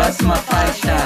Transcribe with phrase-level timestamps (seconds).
[0.00, 0.96] Próxima faixa.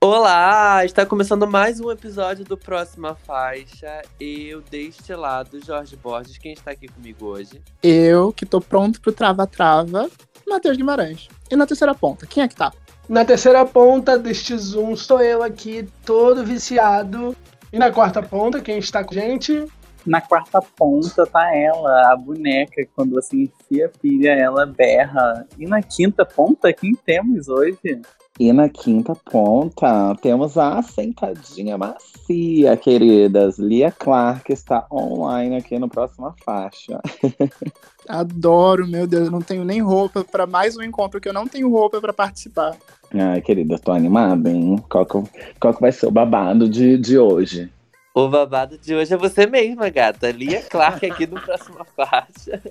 [0.00, 4.02] Olá, está começando mais um episódio do Próxima Faixa.
[4.18, 7.62] Eu, deste lado, Jorge Borges, quem está aqui comigo hoje?
[7.84, 10.10] Eu, que tô pronto pro trava-trava,
[10.44, 11.28] Matheus Guimarães.
[11.48, 12.72] E na terceira ponta, quem é que tá?
[13.08, 17.36] Na terceira ponta deste Zoom estou eu aqui, todo viciado.
[17.72, 19.68] E na quarta ponta, quem está com a gente?
[20.06, 25.46] Na quarta ponta tá ela, a boneca, quando você enfia a pilha, ela berra.
[25.58, 28.00] E na quinta ponta, quem temos hoje?
[28.38, 33.58] E na quinta ponta, temos a sentadinha macia, queridas.
[33.58, 37.00] Lia Clark está online aqui no Próxima Faixa.
[38.08, 41.46] Adoro, meu Deus, eu não tenho nem roupa para mais um encontro que eu não
[41.46, 42.76] tenho roupa para participar.
[43.14, 44.82] Ai, querida, tô animada, hein?
[44.90, 45.22] Qual que,
[45.60, 47.70] qual que vai ser o babado de, de hoje?
[48.16, 50.30] O babado de hoje é você mesma, gata.
[50.30, 52.62] Lia Clark aqui no Próxima Faixa.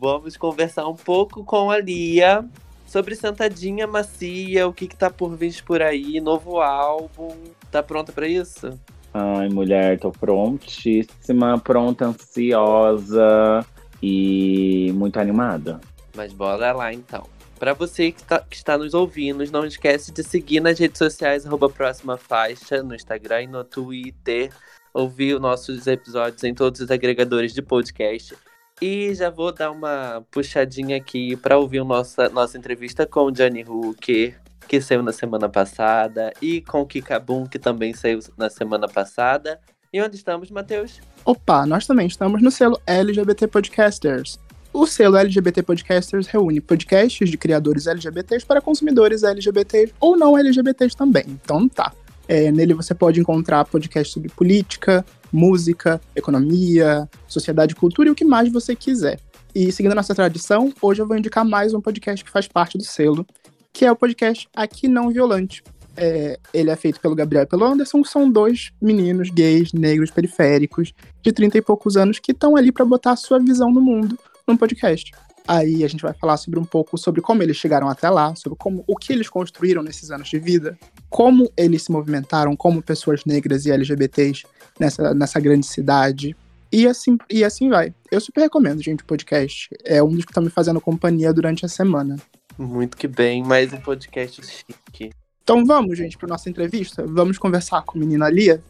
[0.00, 2.42] Vamos conversar um pouco com a Lia
[2.86, 7.36] sobre Sentadinha Macia, o que que tá por vir por aí, novo álbum.
[7.70, 8.70] Tá pronta para isso?
[9.12, 13.62] Ai, mulher, tô prontíssima, pronta, ansiosa
[14.02, 15.82] e muito animada.
[16.14, 17.35] Mas bora lá então.
[17.58, 21.46] Para você que, tá, que, está nos ouvindo, não esquece de seguir nas redes sociais,
[21.46, 24.50] arroba Próxima Faixa, no Instagram e no Twitter.
[24.92, 28.36] Ouvir os nossos episódios em todos os agregadores de podcast.
[28.80, 33.64] E já vou dar uma puxadinha aqui para ouvir nossa, nossa entrevista com o Johnny
[33.66, 38.86] Hooker, que saiu na semana passada, e com o Kikabum, que também saiu na semana
[38.86, 39.58] passada.
[39.90, 41.00] E onde estamos, Matheus?
[41.24, 44.38] Opa, nós também estamos no selo LGBT Podcasters.
[44.78, 50.94] O selo LGBT Podcasters reúne podcasts de criadores LGBTs para consumidores LGBTs ou não LGBTs
[50.94, 51.24] também.
[51.28, 51.94] Então tá.
[52.28, 58.22] É, nele você pode encontrar podcasts sobre política, música, economia, sociedade, cultura e o que
[58.22, 59.18] mais você quiser.
[59.54, 62.76] E seguindo a nossa tradição, hoje eu vou indicar mais um podcast que faz parte
[62.76, 63.26] do selo,
[63.72, 65.64] que é o podcast Aqui Não Violante.
[65.96, 70.92] É, ele é feito pelo Gabriel e pelo Anderson, são dois meninos gays, negros, periféricos,
[71.22, 74.18] de 30 e poucos anos, que estão ali para botar a sua visão no mundo
[74.46, 75.12] num podcast.
[75.48, 78.58] Aí a gente vai falar sobre um pouco sobre como eles chegaram até lá, sobre
[78.58, 80.76] como o que eles construíram nesses anos de vida,
[81.08, 84.44] como eles se movimentaram como pessoas negras e LGBTs
[84.78, 86.36] nessa, nessa grande cidade.
[86.72, 87.94] E assim, e assim vai.
[88.10, 89.70] Eu super recomendo, gente, o podcast.
[89.84, 92.16] É um dos que tá me fazendo companhia durante a semana.
[92.58, 95.10] Muito que bem, mais um podcast chique.
[95.44, 97.06] Então vamos, gente, para nossa entrevista.
[97.06, 98.60] Vamos conversar com a menina Lia?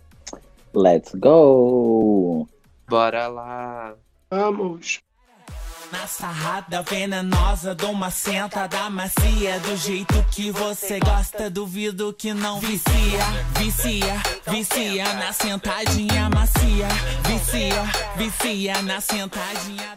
[0.74, 2.46] Let's go!
[2.86, 3.96] Bora lá!
[4.30, 5.00] Vamos!
[5.92, 12.58] Na sarrada venenosa, dou uma sentada macia Do jeito que você gosta, duvido que não
[12.58, 13.24] vicia
[13.58, 14.14] Vicia,
[14.50, 16.88] vicia na sentadinha macia
[17.28, 17.82] Vicia,
[18.16, 19.96] vicia na sentadinha.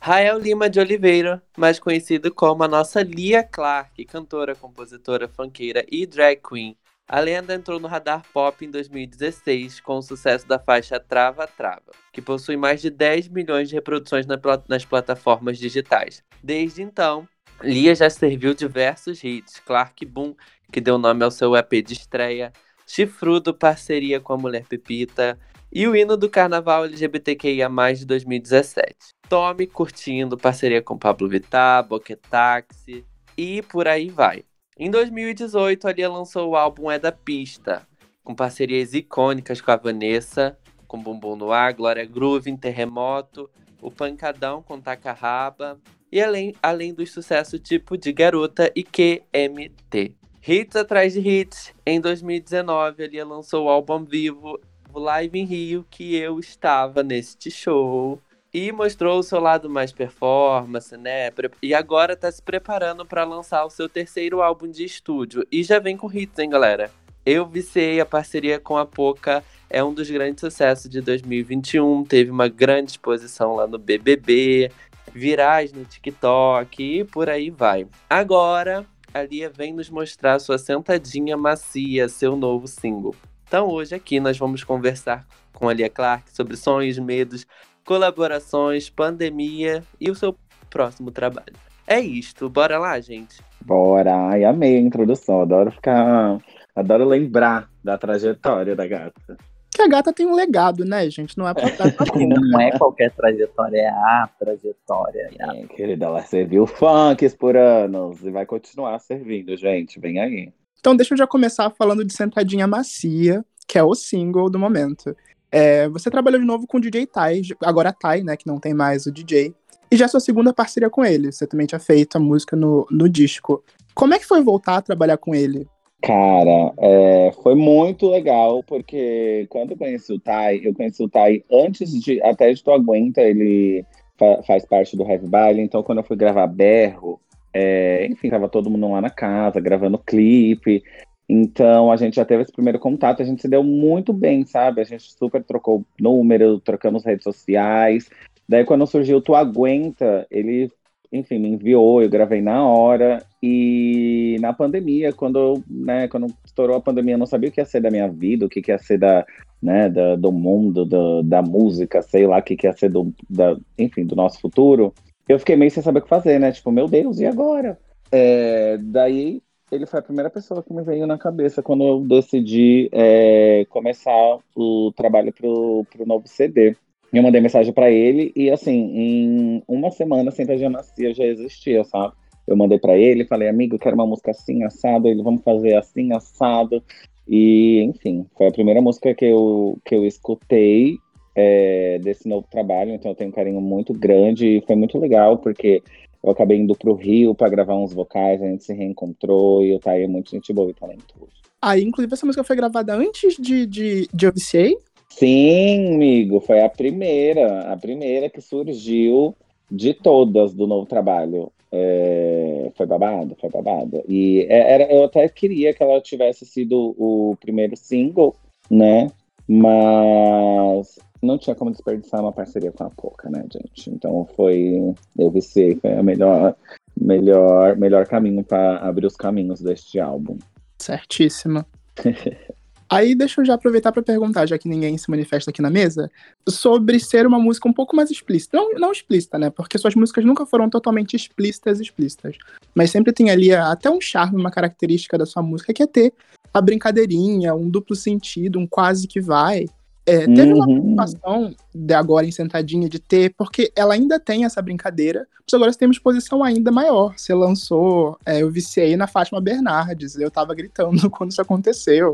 [0.00, 6.06] Rael Lima de Oliveira, mais conhecido como a nossa Lia Clark, cantora, compositora, funkeira e
[6.06, 6.76] drag queen.
[7.08, 11.92] A lenda entrou no radar pop em 2016 com o sucesso da faixa Trava Trava,
[12.12, 14.26] que possui mais de 10 milhões de reproduções
[14.68, 16.22] nas plataformas digitais.
[16.42, 17.26] Desde então,
[17.62, 20.34] Lia já serviu diversos hits, Clark Boom,
[20.70, 22.52] que deu nome ao seu EP de estreia,
[22.86, 25.38] Chifrudo, parceria com a Mulher Pepita,
[25.72, 28.94] e o hino do Carnaval LGBTQIA+, de 2017.
[29.30, 34.44] Tome, curtindo, parceria com Pablo Vittar, Boquetaxi, e por aí vai.
[34.80, 37.84] Em 2018, a Lia lançou o álbum É da Pista,
[38.22, 40.56] com parcerias icônicas com a Vanessa,
[40.86, 43.50] com Bumbum no Ar, Glória Groove, Terremoto,
[43.82, 45.80] o Pancadão com Tacarraba,
[46.12, 50.14] e além, além dos sucessos tipo de Garota e QMT.
[50.46, 54.60] Hits atrás de hits, em 2019 a Lia lançou o álbum vivo,
[54.92, 58.22] o Live em Rio, que eu estava neste show.
[58.52, 61.30] E mostrou o seu lado mais performance, né?
[61.62, 65.46] E agora tá se preparando para lançar o seu terceiro álbum de estúdio.
[65.52, 66.90] E já vem com hits, hein, galera?
[67.26, 72.04] Eu viciei a parceria com a Poca, é um dos grandes sucessos de 2021.
[72.04, 74.70] Teve uma grande exposição lá no BBB,
[75.12, 77.86] virais no TikTok e por aí vai.
[78.08, 83.14] Agora, a Lia vem nos mostrar sua Sentadinha Macia, seu novo single.
[83.46, 87.46] Então hoje aqui nós vamos conversar com a Lia Clark sobre sonhos, medos,
[87.88, 90.36] colaborações, pandemia e o seu
[90.68, 91.54] próximo trabalho.
[91.86, 93.40] É isto, bora lá, gente?
[93.64, 94.14] Bora!
[94.28, 96.38] Ai, amei a introdução, adoro ficar.
[96.76, 99.38] Adoro lembrar da trajetória da gata.
[99.74, 101.38] Que a gata tem um legado, né, gente?
[101.38, 105.30] Não é pra dar pra Não é qualquer trajetória, é a trajetória.
[105.40, 109.98] É, querida, ela serviu funks por anos e vai continuar servindo, gente.
[109.98, 110.52] Vem aí.
[110.78, 115.16] Então deixa eu já começar falando de Sentadinha Macia, que é o single do momento.
[115.50, 118.74] É, você trabalhou de novo com o DJ Tai, agora Tai, né, que não tem
[118.74, 119.54] mais o DJ.
[119.90, 121.32] E já é sua segunda parceria com ele.
[121.32, 123.62] Você também tinha feito a música no, no disco.
[123.94, 125.66] Como é que foi voltar a trabalhar com ele?
[126.00, 131.42] Cara, é, foi muito legal, porque quando eu conheci o Tai, eu conheci o Tai
[131.50, 133.84] antes de, até de Tu Aguenta, ele
[134.16, 137.20] fa faz parte do Heavy Baile, então quando eu fui gravar Berro,
[137.52, 140.84] é, enfim, tava todo mundo lá na casa, gravando clipe,
[141.28, 144.80] então a gente já teve esse primeiro contato, a gente se deu muito bem, sabe?
[144.80, 148.08] A gente super trocou número, trocamos redes sociais,
[148.48, 150.70] daí quando surgiu Tu Aguenta, ele
[151.12, 153.22] enfim, me enviou, eu gravei na hora.
[153.42, 157.64] E na pandemia, quando, né, quando estourou a pandemia, eu não sabia o que ia
[157.64, 159.24] ser da minha vida, o que, ia ser da,
[159.62, 163.12] né, da, do mundo, do, da música, sei lá, o que, que ia ser do,
[163.28, 164.92] da, enfim, do nosso futuro.
[165.28, 166.52] Eu fiquei meio sem saber o que fazer, né?
[166.52, 167.78] Tipo, meu Deus, e agora?
[168.10, 172.88] É, daí ele foi a primeira pessoa que me veio na cabeça quando eu decidi
[172.92, 176.76] é, começar o trabalho pro, pro novo CD.
[177.12, 182.12] Eu mandei mensagem para ele e, assim, em uma semana, Senta Macia já existia, sabe?
[182.46, 185.08] Eu mandei para ele, falei, amigo, quero uma música assim, assado.
[185.08, 186.82] Ele, vamos fazer assim, assado.
[187.26, 190.98] E, enfim, foi a primeira música que eu, que eu escutei
[191.34, 192.92] é, desse novo trabalho.
[192.92, 195.82] Então, eu tenho um carinho muito grande e foi muito legal, porque
[196.22, 199.78] eu acabei indo pro Rio para gravar uns vocais, a gente se reencontrou e o
[199.78, 201.38] Thay é muito gente boa e talentoso.
[201.60, 204.76] Aí, inclusive, essa música foi gravada antes de, de, de OVCA?
[205.08, 209.34] Sim, amigo, foi a primeira, a primeira que surgiu
[209.70, 211.50] de todas do novo trabalho.
[211.70, 214.02] É, foi babado, foi babado.
[214.08, 218.34] E é, era, eu até queria que ela tivesse sido o primeiro single,
[218.70, 219.10] né?
[219.46, 223.90] Mas não tinha como desperdiçar uma parceria com a Poca, né, gente?
[223.90, 226.54] Então foi, eu vi se foi a melhor,
[227.00, 230.38] melhor, melhor caminho para abrir os caminhos deste álbum.
[230.78, 231.66] Certíssima.
[232.90, 236.10] Aí deixa eu já aproveitar para perguntar, já que ninguém se manifesta aqui na mesa,
[236.48, 238.56] sobre ser uma música um pouco mais explícita.
[238.56, 239.50] Não, não explícita, né?
[239.50, 242.38] Porque suas músicas nunca foram totalmente explícitas, explícitas.
[242.74, 246.14] Mas sempre tem ali até um charme, uma característica da sua música, que é ter
[246.52, 249.66] a brincadeirinha, um duplo sentido, um quase que vai.
[250.08, 250.80] É, teve uma Uhum.
[250.80, 255.70] preocupação de agora em Sentadinha de ter, porque ela ainda tem essa brincadeira, mas agora
[255.72, 257.14] você tem uma exposição ainda maior.
[257.16, 262.12] Você lançou, é, eu viciei na Fátima Bernardes, eu tava gritando quando isso aconteceu.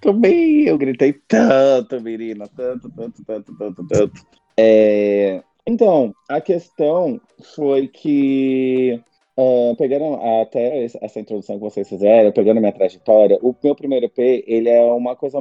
[0.00, 4.26] Também, eu gritei tanto, menina, tanto, tanto, tanto, tanto, tanto.
[4.56, 7.20] É, Então, a questão
[7.54, 9.00] foi que,
[9.36, 14.44] ah, pegando até essa introdução que vocês fizeram, pegando minha trajetória, o meu primeiro EP,
[14.46, 15.38] ele é uma coisa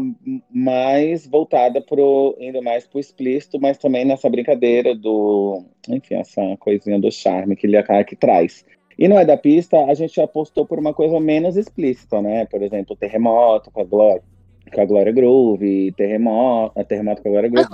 [0.50, 7.00] mais voltada pro, indo mais pro explícito, mas também nessa brincadeira do, enfim, essa coisinha
[7.00, 8.66] do charme que ele acaba que traz.
[8.98, 12.46] E não é da pista, a gente apostou por uma coisa menos explícita, né?
[12.46, 14.24] Por exemplo, Terremoto com a Glória,
[14.74, 17.70] com a Glória Groove, Terremoto, Terremoto com a Glória Groove,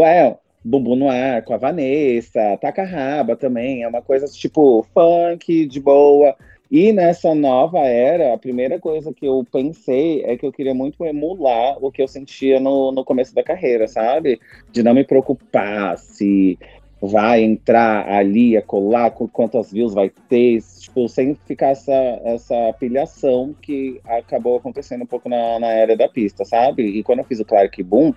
[0.00, 5.66] é, Bumbum no ar com a Vanessa, Taca Raba também, é uma coisa tipo funk,
[5.66, 6.36] de boa.
[6.70, 11.04] E nessa nova era, a primeira coisa que eu pensei é que eu queria muito
[11.04, 14.38] emular o que eu sentia no, no começo da carreira, sabe?
[14.70, 16.56] De não me preocupar se
[17.02, 21.92] vai entrar ali, acolá, com quantas views vai ter, tipo, sem ficar essa,
[22.24, 26.84] essa pilhação que acabou acontecendo um pouco na, na era da pista, sabe?
[26.84, 28.14] E quando eu fiz o Clark Boom,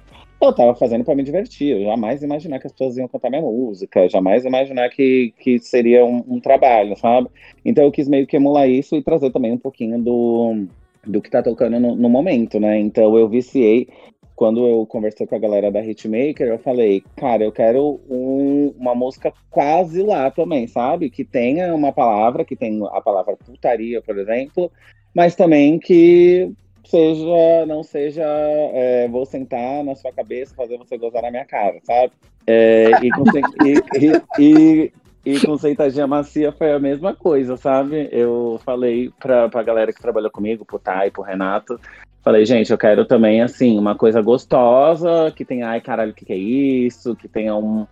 [0.50, 3.42] eu tava fazendo para me divertir, eu jamais imaginar que as pessoas iam cantar minha
[3.42, 7.30] música, jamais imaginar que, que seria um, um trabalho, sabe?
[7.64, 10.66] Então eu quis meio que emular isso e trazer também um pouquinho do,
[11.06, 12.80] do que tá tocando no, no momento, né?
[12.80, 13.88] Então eu viciei
[14.36, 18.96] quando eu conversei com a galera da Hitmaker, eu falei, cara, eu quero um- uma
[18.96, 21.10] música quase lá também, sabe?
[21.10, 24.72] Que tenha uma palavra, que tenha a palavra putaria, por exemplo,
[25.16, 26.52] mas também que
[26.84, 31.80] seja, não seja, é, vou sentar na sua cabeça, fazer você gozar na minha cara,
[31.84, 32.12] sabe?
[32.46, 33.24] É, e, com,
[33.66, 34.94] e, e, e,
[35.26, 38.10] e com Sentadinha Macia foi a mesma coisa, sabe?
[38.12, 41.80] Eu falei pra, pra galera que trabalhou comigo, pro Thay, pro Renato,
[42.24, 46.24] Falei, gente, eu quero também, assim, uma coisa gostosa, que tenha, ai, caralho, o que,
[46.24, 47.18] que é isso?
[47.18, 47.86] Que tenha um,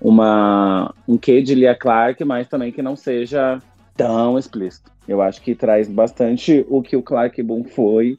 [0.00, 3.58] uma, um quê de Lia Clark, mas também que não seja
[3.94, 4.90] tão explícito.
[5.06, 8.18] Eu acho que traz bastante o que o Clark Boom foi.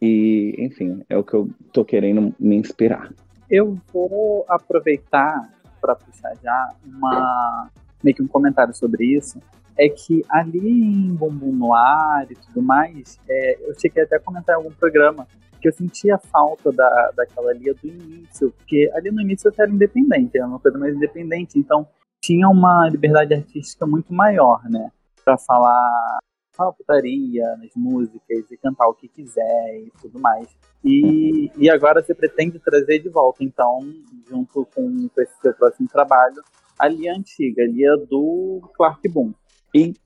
[0.00, 3.12] E, enfim, é o que eu tô querendo me inspirar.
[3.50, 7.70] Eu vou aproveitar para puxar já uma
[8.02, 9.38] meio que um comentário sobre isso.
[9.76, 14.20] É que ali em Bumbum no Ar e tudo mais, é, eu cheguei até a
[14.20, 15.26] comentar em algum programa
[15.60, 19.70] que eu sentia falta da, daquela Lia do início, porque ali no início eu era
[19.70, 21.88] independente, era uma coisa mais independente, então
[22.22, 24.90] tinha uma liberdade artística muito maior, né?
[25.24, 26.18] Para falar
[26.56, 30.48] falar putaria nas músicas e cantar o que quiser e tudo mais.
[30.84, 33.80] E, e agora você pretende trazer de volta, então,
[34.28, 36.42] junto com, com esse seu próximo trabalho,
[36.78, 39.32] a Lia antiga, a Lia do Clark Boom.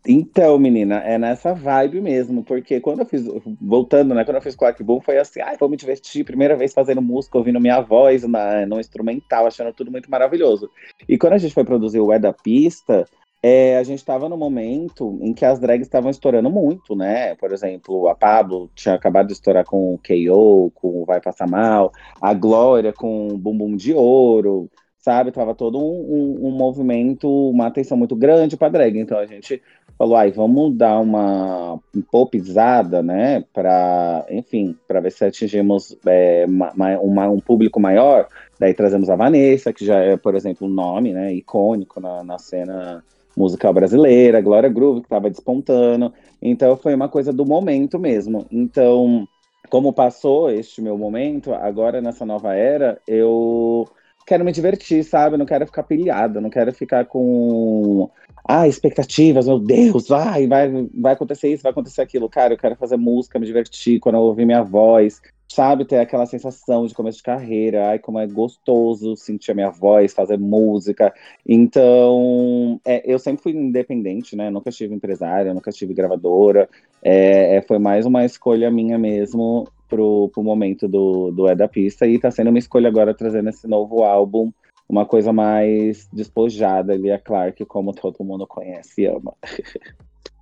[0.06, 3.22] Então, menina, é nessa vibe mesmo, porque quando eu fiz,
[3.60, 6.72] voltando, né, quando eu fiz Clark Boom, foi assim, ai, vou me divertir, primeira vez
[6.72, 10.70] fazendo música, ouvindo minha voz na, no instrumental, achando tudo muito maravilhoso.
[11.06, 13.04] E quando a gente foi produzir o É da Pista,
[13.42, 17.34] é, a gente estava no momento em que as drags estavam estourando muito, né?
[17.36, 21.46] Por exemplo, a Pablo tinha acabado de estourar com o KO, com o Vai Passar
[21.46, 24.68] Mal, a Glória com o Bumbum de Ouro,
[24.98, 25.30] sabe?
[25.30, 28.98] Tava todo um, um, um movimento, uma atenção muito grande para drag.
[28.98, 29.62] Então a gente
[29.96, 31.80] falou, ai, vamos dar uma
[32.10, 33.44] popizada, né?
[33.52, 38.26] Para, enfim, para ver se atingimos é, uma, uma, um público maior.
[38.58, 41.32] Daí trazemos a Vanessa, que já é, por exemplo, um nome, né?
[41.32, 43.04] Icônico na, na cena
[43.38, 46.12] musical brasileira, Glória Groove, que estava despontando.
[46.42, 48.44] Então foi uma coisa do momento mesmo.
[48.50, 49.26] Então,
[49.70, 53.88] como passou este meu momento, agora nessa nova era, eu
[54.26, 55.36] quero me divertir, sabe?
[55.36, 58.10] Não quero ficar pilhada, não quero ficar com
[58.44, 62.28] ah, expectativas, meu Deus, vai, vai, vai acontecer isso, vai acontecer aquilo.
[62.28, 65.84] Cara, eu quero fazer música, me divertir quando eu ouvir minha voz, sabe?
[65.84, 70.12] Ter aquela sensação de começo de carreira, ai, como é gostoso sentir a minha voz,
[70.12, 71.12] fazer música.
[71.46, 74.50] Então, é, eu sempre fui independente, né?
[74.50, 76.68] Nunca tive empresária, nunca tive gravadora.
[77.02, 81.66] É, é, foi mais uma escolha minha mesmo pro, pro momento do, do É da
[81.66, 82.06] Pista.
[82.06, 84.52] E tá sendo uma escolha agora trazendo esse novo álbum,
[84.88, 89.34] uma coisa mais despojada, Lia Clark, como todo mundo conhece e ama.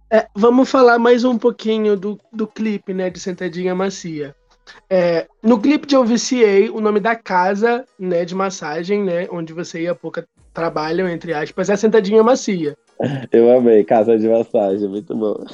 [0.09, 4.37] É, vamos falar mais um pouquinho do, do clipe, né, de Sentadinha Macia.
[4.89, 9.53] É, no clipe de Eu Viciei, o nome da casa né, de massagem, né, onde
[9.53, 10.25] você e a Pouca
[10.55, 12.77] trabalham, entre aspas, é Sentadinha Macia.
[13.33, 15.45] Eu amei, casa de massagem, muito bom.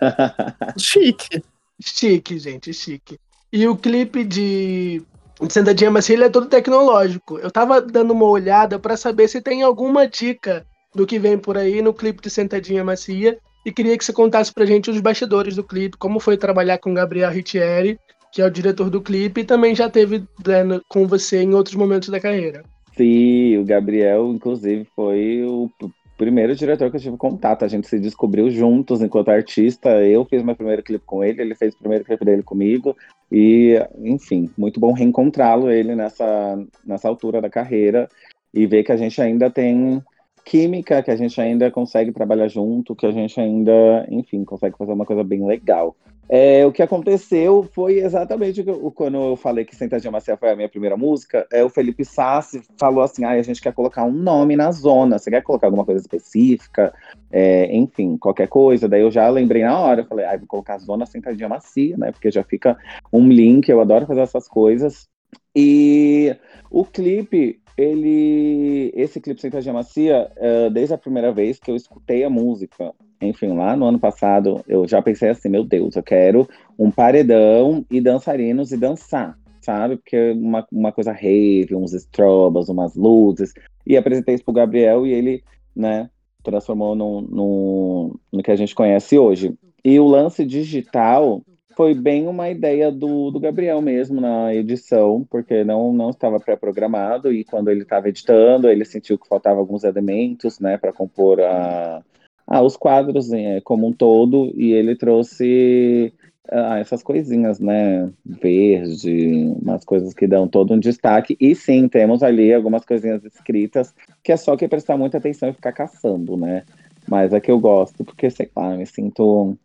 [0.78, 1.42] Chique.
[1.78, 3.18] Chique, gente, chique.
[3.52, 5.02] E o clipe de,
[5.40, 7.38] de Sentadinha Macia ele é todo tecnológico.
[7.38, 11.56] Eu tava dando uma olhada para saber se tem alguma dica do que vem por
[11.56, 13.38] aí no clipe de Sentadinha Macia.
[13.64, 16.92] E queria que você contasse pra gente os bastidores do clipe, como foi trabalhar com
[16.92, 17.98] Gabriel Ritieri
[18.32, 21.76] que é o diretor do clipe, e também já teve né, com você em outros
[21.76, 22.64] momentos da carreira.
[22.96, 25.70] Sim, o Gabriel, inclusive, foi o
[26.16, 27.64] primeiro diretor que eu tive contato.
[27.64, 29.90] A gente se descobriu juntos enquanto artista.
[30.04, 32.96] Eu fiz meu primeiro clipe com ele, ele fez o primeiro clipe dele comigo.
[33.30, 38.08] E, enfim, muito bom reencontrá-lo ele nessa, nessa altura da carreira
[38.52, 40.02] e ver que a gente ainda tem
[40.44, 44.92] química, que a gente ainda consegue trabalhar junto, que a gente ainda, enfim, consegue fazer
[44.92, 45.96] uma coisa bem legal.
[46.28, 50.50] É, o que aconteceu foi exatamente o que quando eu falei que Sentadinha Macia foi
[50.50, 54.04] a minha primeira música, é, o Felipe Sassi falou assim, ah, a gente quer colocar
[54.04, 56.94] um nome na zona, você quer colocar alguma coisa específica?
[57.30, 58.88] É, enfim, qualquer coisa.
[58.88, 62.12] Daí eu já lembrei na hora, eu falei, ah, vou colocar Zona Sentadinha Macia, né,
[62.12, 62.78] porque já fica
[63.12, 65.08] um link, eu adoro fazer essas coisas.
[65.54, 66.34] E
[66.70, 68.92] o clipe, ele.
[68.94, 73.56] Esse clipe Sentadinha Macia, uh, desde a primeira vez que eu escutei a música, enfim,
[73.56, 76.48] lá no ano passado, eu já pensei assim: meu Deus, eu quero
[76.78, 79.96] um paredão e dançarinos e dançar, sabe?
[79.96, 83.52] Porque uma, uma coisa rave, uns estrobas, umas luzes.
[83.86, 85.42] E apresentei isso pro Gabriel e ele,
[85.74, 86.08] né,
[86.42, 89.54] transformou no, no, no que a gente conhece hoje.
[89.84, 91.42] E o lance digital
[91.76, 97.32] foi bem uma ideia do, do Gabriel mesmo na edição, porque não, não estava pré-programado
[97.32, 102.02] e quando ele estava editando, ele sentiu que faltava alguns elementos, né, para compor a,
[102.46, 106.12] a, os quadros é, como um todo e ele trouxe
[106.50, 111.36] ah, essas coisinhas, né, verde, umas coisas que dão todo um destaque.
[111.40, 115.54] E sim, temos ali algumas coisinhas escritas que é só que prestar muita atenção e
[115.54, 116.64] ficar caçando, né?
[117.08, 119.56] Mas é que eu gosto, porque sei lá, me sinto,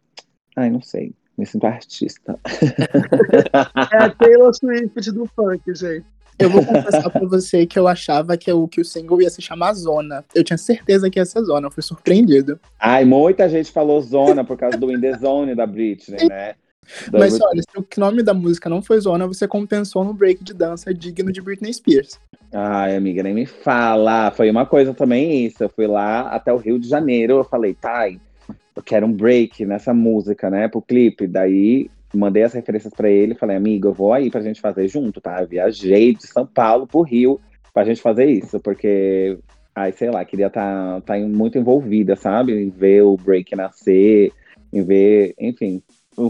[0.55, 2.37] ai, não sei me sinto artista.
[3.93, 6.05] É a Taylor Swift do funk, gente.
[6.39, 9.41] Eu vou confessar pra você que eu achava que o, que o single ia se
[9.41, 10.23] chamar Zona.
[10.35, 12.59] Eu tinha certeza que ia ser Zona, eu fui surpreendido.
[12.79, 16.55] Ai, muita gente falou Zona por causa do In The Zone da Britney, né?
[17.11, 20.43] Da Mas olha, se o nome da música não foi Zona, você compensou no break
[20.43, 22.19] de dança digno de Britney Spears.
[22.53, 24.31] Ai, amiga, nem me fala.
[24.31, 25.63] Foi uma coisa também isso.
[25.63, 29.65] Eu fui lá até o Rio de Janeiro, eu falei, tá, eu quero um break
[29.65, 31.27] nessa música, né, pro clipe.
[31.27, 35.19] Daí mandei as referências para ele, falei, amigo, eu vou aí pra gente fazer junto,
[35.19, 35.43] tá?
[35.43, 37.39] Viajei de São Paulo pro Rio
[37.73, 39.37] pra gente fazer isso, porque,
[39.75, 42.53] ai, sei lá, queria estar tá, tá muito envolvida, sabe?
[42.53, 44.31] Em ver o break nascer,
[44.73, 45.81] em ver, enfim,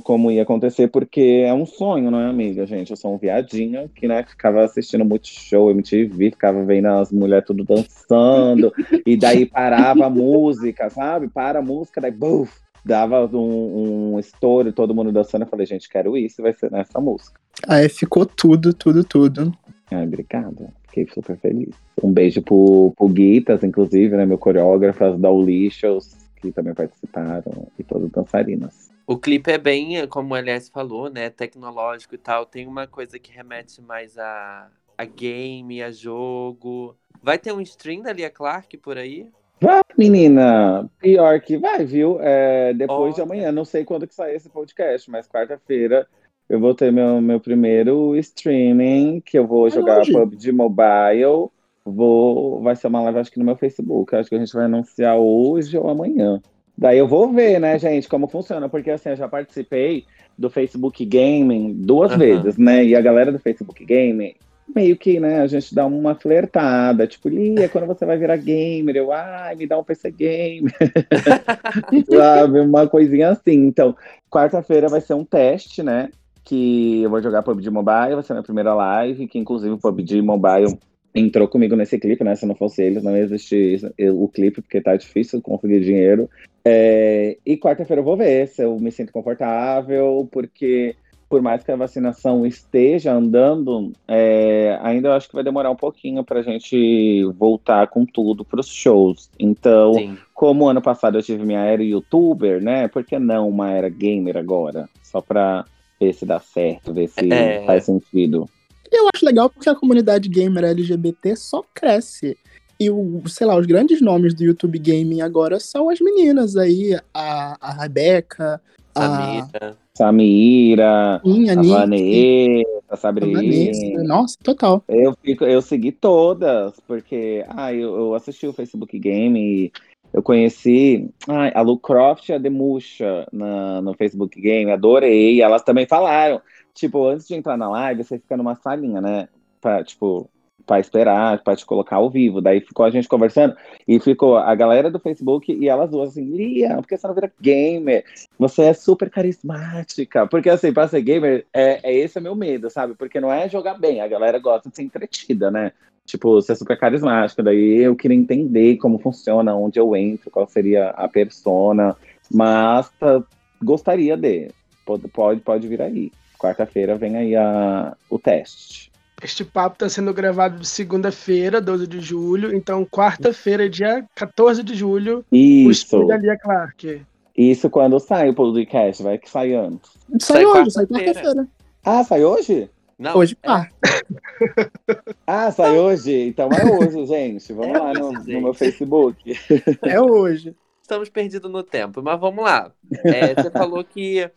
[0.03, 2.91] como ia acontecer, porque é um sonho, não é, amiga, gente?
[2.91, 7.47] Eu sou um viadinho que, né, ficava assistindo muito show, MTV, ficava vendo as mulheres
[7.47, 8.73] tudo dançando,
[9.05, 11.29] e daí parava a música, sabe?
[11.29, 12.51] Para a música, daí, buf,
[12.87, 15.43] dava um, um estouro, todo mundo dançando.
[15.43, 17.39] Eu falei, gente, quero isso, vai ser nessa música.
[17.67, 19.53] Aí ficou tudo, tudo, tudo.
[19.91, 20.73] Ai, obrigada.
[20.87, 21.75] Fiquei super feliz.
[22.01, 24.25] Um beijo pro, pro Guitas, inclusive, né?
[24.25, 28.89] Meu coreógrafo, as Daulicious, que também participaram, e todas dançarinas.
[29.05, 31.29] O clipe é bem, como o LS falou, né?
[31.29, 32.45] Tecnológico e tal.
[32.45, 34.67] Tem uma coisa que remete mais a,
[34.97, 36.95] a game, a jogo.
[37.21, 39.29] Vai ter um stream da Lia Clark por aí?
[39.59, 40.89] Vai, menina!
[40.99, 42.19] Pior que vai, viu?
[42.21, 43.27] É, depois de Olha.
[43.31, 46.07] amanhã, não sei quando que sai esse podcast, mas quarta-feira
[46.49, 50.13] eu vou ter meu, meu primeiro streaming, que eu vou É jogar hoje.
[50.13, 51.49] PUBG Mobile.
[51.83, 54.15] Vou, vai ser uma live, acho que no meu Facebook.
[54.15, 56.41] Acho que a gente vai anunciar hoje ou amanhã.
[56.77, 60.05] Daí eu vou ver, né, gente, como funciona, porque assim, eu já participei
[60.37, 62.85] do Facebook Gaming duas vezes, né?
[62.85, 64.35] E a galera do Facebook Gaming,
[64.73, 68.95] meio que, né, a gente dá uma flertada, tipo, Lia, quando você vai virar gamer?
[68.95, 70.73] Eu, ai, me dá um PC gamer.
[72.09, 73.65] Sabe, uma coisinha assim.
[73.65, 73.95] Então,
[74.29, 76.09] quarta-feira vai ser um teste, né?
[76.43, 80.21] Que eu vou jogar PUBG Mobile, vai ser minha primeira live, que inclusive o PUBG
[80.21, 80.77] Mobile
[81.13, 82.35] entrou comigo nesse clipe, né?
[82.35, 86.29] Se não fosse eles, não ia existir o clipe, porque tá difícil conseguir dinheiro.
[86.63, 90.95] É, e quarta-feira eu vou ver se eu me sinto confortável, porque
[91.29, 95.75] por mais que a vacinação esteja andando, é, ainda eu acho que vai demorar um
[95.75, 99.29] pouquinho pra gente voltar com tudo pros shows.
[99.37, 100.17] Então, Sim.
[100.33, 102.87] como ano passado eu tive minha era youtuber, né?
[102.87, 104.87] Por que não uma era gamer agora?
[105.03, 105.65] Só pra
[105.99, 107.65] ver se dá certo, ver se É.
[107.65, 108.47] faz sentido.
[108.89, 112.37] Eu acho legal porque a comunidade gamer LGBT só cresce.
[112.79, 116.97] E, o, sei lá, os grandes nomes do YouTube Gaming agora são as meninas aí,
[117.13, 118.61] a, a Rebeca,
[118.93, 119.77] a Samira.
[119.97, 123.41] Samira, Inha, a Nick, Vanessa, a a Sabrina.
[123.41, 124.03] Vanessa.
[124.03, 124.83] Nossa, total.
[124.87, 129.71] Eu, fico, eu segui todas, porque ah, eu, eu assisti o Facebook Game e
[130.13, 135.41] eu conheci ai, a Lu Croft e a Demusha na, no Facebook Game, adorei.
[135.41, 136.39] Elas também falaram.
[136.75, 139.27] Tipo, antes de entrar na live, você fica numa salinha, né?
[139.59, 140.29] Pra, tipo,
[140.67, 142.41] pra esperar, pra te colocar ao vivo.
[142.41, 143.55] Daí ficou a gente conversando
[143.87, 147.15] e ficou a galera do Facebook e elas duas assim, Lia, por que você não
[147.15, 148.03] vira gamer?
[148.37, 150.27] Você é super carismática.
[150.27, 152.93] Porque assim, pra ser gamer, é, é esse o meu medo, sabe?
[152.93, 155.71] Porque não é jogar bem, a galera gosta de ser entretida, né?
[156.05, 157.41] Tipo, você é super carismática.
[157.41, 161.95] Daí eu queria entender como funciona, onde eu entro, qual seria a persona.
[162.31, 163.23] Mas tá,
[163.63, 164.49] gostaria de.
[164.85, 166.11] Pode, pode, pode vir aí.
[166.37, 168.91] Quarta-feira vem aí a, o teste.
[169.21, 172.55] Este papo está sendo gravado de segunda-feira, 12 de julho.
[172.55, 176.05] Então, quarta-feira, dia 14 de julho, o Isso.
[176.05, 177.01] da Lia Clark.
[177.35, 179.91] Isso quando sai o podcast, vai que sai antes.
[180.19, 181.47] Sai, Sai hoje, sai quarta-feira.
[181.83, 182.69] Ah, sai hoje?
[182.99, 183.69] Não, Hoje, é- pá.
[185.25, 186.13] Ah, sai hoje?
[186.27, 187.53] Então é hoje, gente.
[187.53, 188.33] Vamos É lá hoje, no, gente.
[188.33, 189.33] no meu Facebook.
[189.83, 190.55] É hoje.
[190.81, 192.71] estamos perdidos no tempo, mas vamos lá.
[193.03, 194.29] É, você falou que,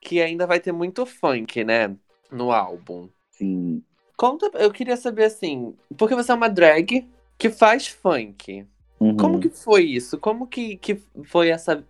[0.00, 1.94] que ainda vai ter muito funk, né?
[2.30, 3.08] No álbum.
[3.30, 3.82] Sim.
[4.16, 8.66] Conta, eu queria saber assim, porque você é uma drag que faz funk.
[8.98, 9.16] Uhum.
[9.16, 10.18] Como que foi isso?
[10.18, 11.84] Como que, que foi essa.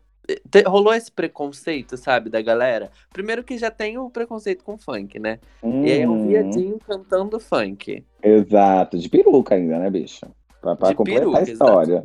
[0.51, 2.91] te- rolou esse preconceito, sabe, da galera?
[3.12, 5.39] Primeiro que já tem o preconceito com funk, né?
[5.62, 6.27] E aí é um Uhum.
[6.29, 8.05] viadinho cantando funk.
[8.21, 10.27] Exato, de peruca ainda, né, bicho?
[10.61, 12.05] Pra, pra De completar peruca, a história.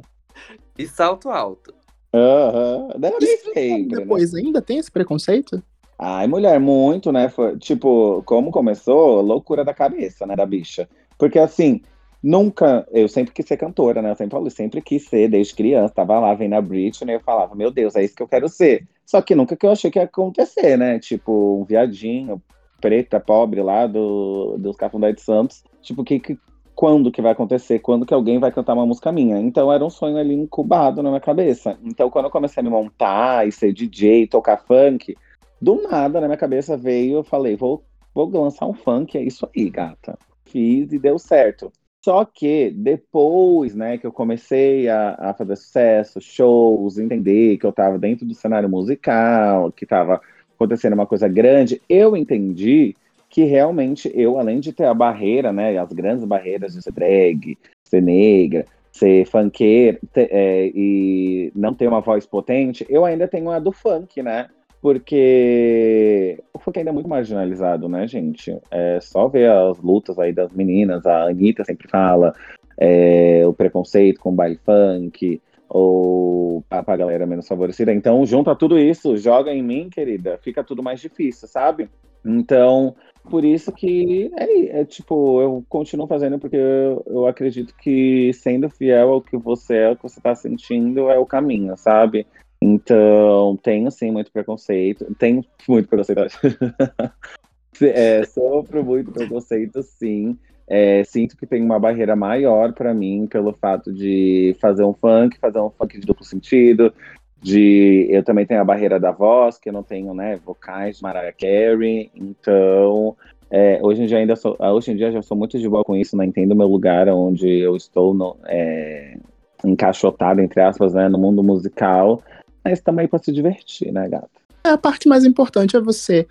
[0.78, 1.74] E salto alto.
[2.14, 2.90] Aham.
[3.00, 4.02] Não, nem Isso sempre, né?
[4.02, 5.64] depois ainda tem esse preconceito?
[6.04, 7.30] Ai, mulher, muito, né?
[7.30, 10.90] Foi, tipo, como começou, loucura da cabeça, né, da bicha.
[11.16, 11.80] Porque assim,
[12.24, 14.10] nunca, eu sempre quis ser cantora, né?
[14.10, 17.54] Eu sempre falei, sempre quis ser, desde criança, tava lá vendo a Britney, eu falava,
[17.54, 18.88] meu Deus, é isso que eu quero ser.
[19.06, 20.98] Só que nunca que eu achei que ia acontecer, né?
[20.98, 22.42] Tipo, um viadinho,
[22.82, 25.64] preta, pobre lá do, dos Cafundé de Santos.
[25.84, 26.40] Tipo, que, que,
[26.74, 27.78] quando que vai acontecer?
[27.78, 29.38] Quando que alguém vai cantar uma música minha?
[29.40, 31.78] Então era um sonho ali incubado na minha cabeça.
[31.84, 35.16] Então quando eu comecei a me montar e ser DJ, tocar funk,
[35.62, 39.48] do nada na minha cabeça veio, eu falei, vou, vou lançar um funk, é isso
[39.56, 40.18] aí, gata.
[40.46, 41.72] Fiz e deu certo.
[42.04, 47.72] Só que depois, né, que eu comecei a, a fazer sucesso, shows, entender que eu
[47.72, 50.20] tava dentro do cenário musical, que tava
[50.56, 52.96] acontecendo uma coisa grande, eu entendi
[53.30, 57.58] que realmente eu, além de ter a barreira, né, as grandes barreiras de ser drag,
[57.84, 63.60] ser negra, ser funkeira é, e não ter uma voz potente, eu ainda tenho a
[63.60, 64.50] do funk, né?
[64.82, 68.58] Porque o funk ainda é muito marginalizado, né, gente?
[68.72, 72.34] É só ver as lutas aí das meninas, a Anitta sempre fala,
[72.78, 75.40] é, o preconceito com o baile funk,
[75.70, 77.94] ou pra, pra galera menos favorecida.
[77.94, 81.88] Então, junta tudo isso, joga em mim, querida, fica tudo mais difícil, sabe?
[82.26, 82.96] Então,
[83.30, 88.70] por isso que é, é, tipo, eu continuo fazendo porque eu, eu acredito que sendo
[88.70, 92.26] fiel ao que você é, o que você tá sentindo é o caminho, sabe?
[92.62, 95.06] Então, tenho sim muito preconceito.
[95.18, 96.22] Tenho muito preconceito.
[97.82, 100.38] é, sofro muito preconceito, sim.
[100.68, 105.40] É, sinto que tem uma barreira maior para mim pelo fato de fazer um funk,
[105.40, 106.94] fazer um funk de duplo sentido.
[107.42, 111.04] De, eu também tenho a barreira da voz, que eu não tenho, né, vocais de
[111.04, 112.12] Mariah Carey.
[112.16, 113.18] Então,
[113.50, 115.96] é, hoje em dia ainda sou, hoje em dia já sou muito de boa com
[115.96, 116.24] isso, né?
[116.24, 119.18] Entendo meu lugar onde eu estou no, é,
[119.66, 122.22] encaixotado, entre aspas, né, no mundo musical
[122.64, 124.30] mas também para se divertir, né, gata?
[124.64, 126.28] É, a parte mais importante é você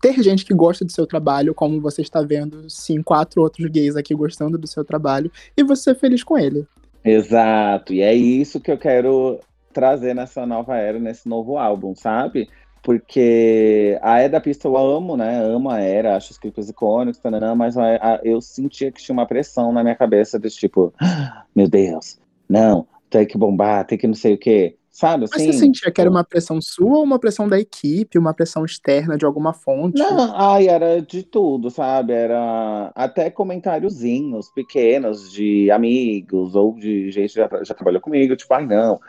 [0.00, 3.96] ter gente que gosta do seu trabalho, como você está vendo, sim, quatro outros gays
[3.96, 6.66] aqui gostando do seu trabalho, e você ser feliz com ele.
[7.04, 9.40] Exato, e é isso que eu quero
[9.72, 12.48] trazer nessa nova era, nesse novo álbum, sabe?
[12.82, 15.42] Porque a Era da Pista eu amo, né?
[15.44, 19.12] Amo a Era, acho os clipes icônicos, tanana, mas a, a, eu sentia que tinha
[19.12, 22.18] uma pressão na minha cabeça desse tipo, ah, meu Deus,
[22.48, 24.76] não, tem que bombar, tem que não sei o quê.
[24.92, 28.18] Sabe, assim, Mas você sentia que era uma pressão sua ou uma pressão da equipe,
[28.18, 29.98] uma pressão externa de alguma fonte?
[29.98, 32.12] Não, ai, era de tudo, sabe?
[32.12, 38.52] Era até comentáriozinhos pequenos de amigos ou de gente que já, já trabalhou comigo, tipo,
[38.52, 39.00] ai, não,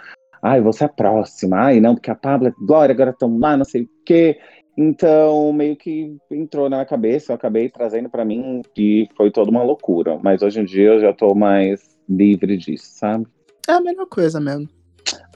[0.41, 3.65] ai, você é próxima, ai, não, porque a Pablo e Glória agora estão lá, não
[3.65, 4.39] sei o quê.
[4.77, 9.51] Então, meio que entrou na minha cabeça, eu acabei trazendo para mim e foi toda
[9.51, 10.17] uma loucura.
[10.23, 13.27] Mas hoje em dia eu já tô mais livre disso, sabe?
[13.67, 14.67] É a melhor coisa mesmo.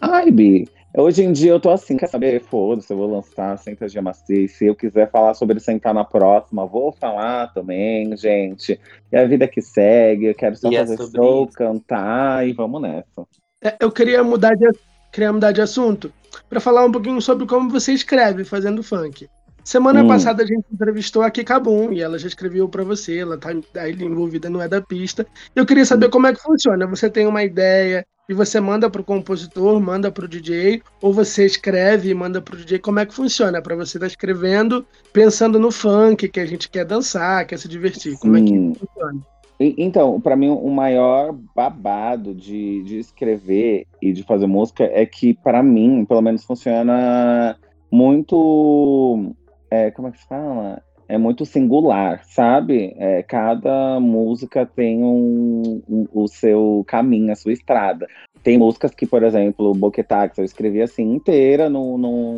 [0.02, 2.42] Ai, Bi, hoje em dia eu tô assim, quer saber?
[2.42, 4.48] Foda-se, eu vou lançar Senta de Amacia.
[4.48, 8.80] Se eu quiser falar sobre sentar na próxima, vou falar também, gente.
[9.12, 11.58] E a vida que segue, eu quero só E é fazer sobre show, isso.
[11.58, 13.26] cantar e vamos nessa.
[13.64, 14.70] É, Eu queria mudar de,
[15.12, 16.12] queria mudar de assunto
[16.50, 19.28] para falar um pouquinho sobre como você escreve fazendo funk.
[19.68, 20.08] Semana Hum.
[20.08, 23.50] passada a gente entrevistou a Kika Boom e ela já escreveu para você, ela tá
[23.76, 25.28] aí envolvida no É da Pista.
[25.54, 26.88] Eu queria saber como é que funciona.
[26.88, 32.10] Você tem uma ideia e você manda pro compositor, manda pro DJ, ou você escreve
[32.10, 32.80] e manda pro DJ.
[32.80, 36.86] Como é que funciona para você estar escrevendo, pensando no funk que a gente quer
[36.86, 38.18] dançar, quer se divertir?
[38.20, 39.20] Como é que funciona?
[39.60, 45.06] E- Então, pra mim, o maior babado de, de escrever e de fazer música é
[45.06, 47.58] que, pra mim, pelo menos funciona
[47.92, 49.36] muito.
[49.70, 50.82] É, como é que se fala?
[51.10, 52.94] É muito singular, sabe?
[52.98, 58.08] É, cada música tem um, um- o seu caminho, a sua estrada.
[58.44, 62.38] Tem músicas que, por exemplo, Boquetax, eu escrevi assim inteira no, no,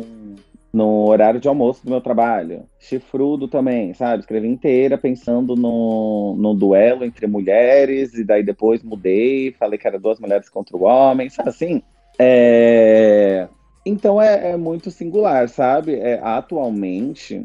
[0.72, 2.62] no horário de almoço do meu trabalho.
[2.78, 4.20] Chifrudo também, sabe?
[4.20, 9.98] Escrevi inteira pensando no, no duelo entre mulheres, e daí depois mudei, falei que era
[9.98, 11.82] duas mulheres contra o homem, sabe assim?
[12.18, 13.48] É,
[13.84, 15.94] Então é, é muito singular, sabe?
[15.94, 17.44] É, atualmente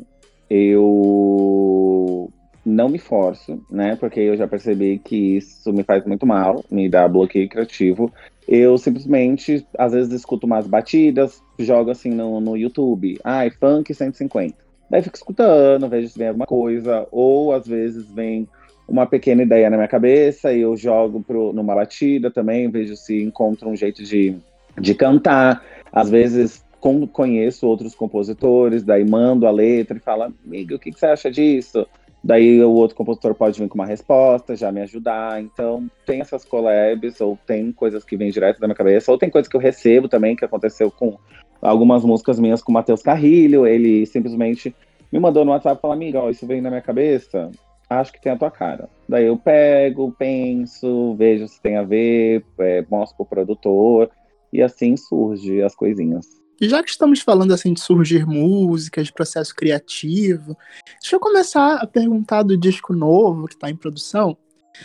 [0.50, 2.32] eu
[2.66, 3.96] não me forço, né?
[3.96, 8.12] Porque eu já percebi que isso me faz muito mal, me dá bloqueio criativo.
[8.48, 13.20] Eu simplesmente, às vezes, escuto umas batidas, jogo assim no, no YouTube.
[13.24, 14.56] Ai, funk 150.
[14.90, 17.08] Daí fico escutando, vejo se vem alguma coisa.
[17.12, 18.48] Ou às vezes vem
[18.88, 23.22] uma pequena ideia na minha cabeça e eu jogo pro, numa batida também, vejo se
[23.22, 24.36] encontro um jeito de,
[24.80, 25.64] de cantar.
[25.96, 26.66] Às vezes
[27.12, 31.32] conheço outros compositores, daí mando a letra e falo, amigo, o que, que você acha
[31.32, 31.88] disso?
[32.24, 35.42] Daí o outro compositor pode vir com uma resposta, já me ajudar.
[35.42, 39.30] Então, tem essas collabs, ou tem coisas que vêm direto da minha cabeça, ou tem
[39.30, 41.18] coisas que eu recebo também, que aconteceu com
[41.62, 43.66] algumas músicas minhas com o Matheus Carrilho.
[43.66, 44.76] Ele simplesmente
[45.12, 47.52] me mandou no WhatsApp e falou, amiga, ó, isso vem na minha cabeça,
[47.90, 48.90] acho que tem a tua cara.
[49.08, 54.10] Daí eu pego, penso, vejo se tem a ver, é, mostro pro produtor,
[54.56, 56.26] e assim surge as coisinhas.
[56.60, 60.58] E já que estamos falando assim de surgir músicas, de processo criativo,
[61.02, 64.38] deixa eu começar a perguntar do disco novo que está em produção.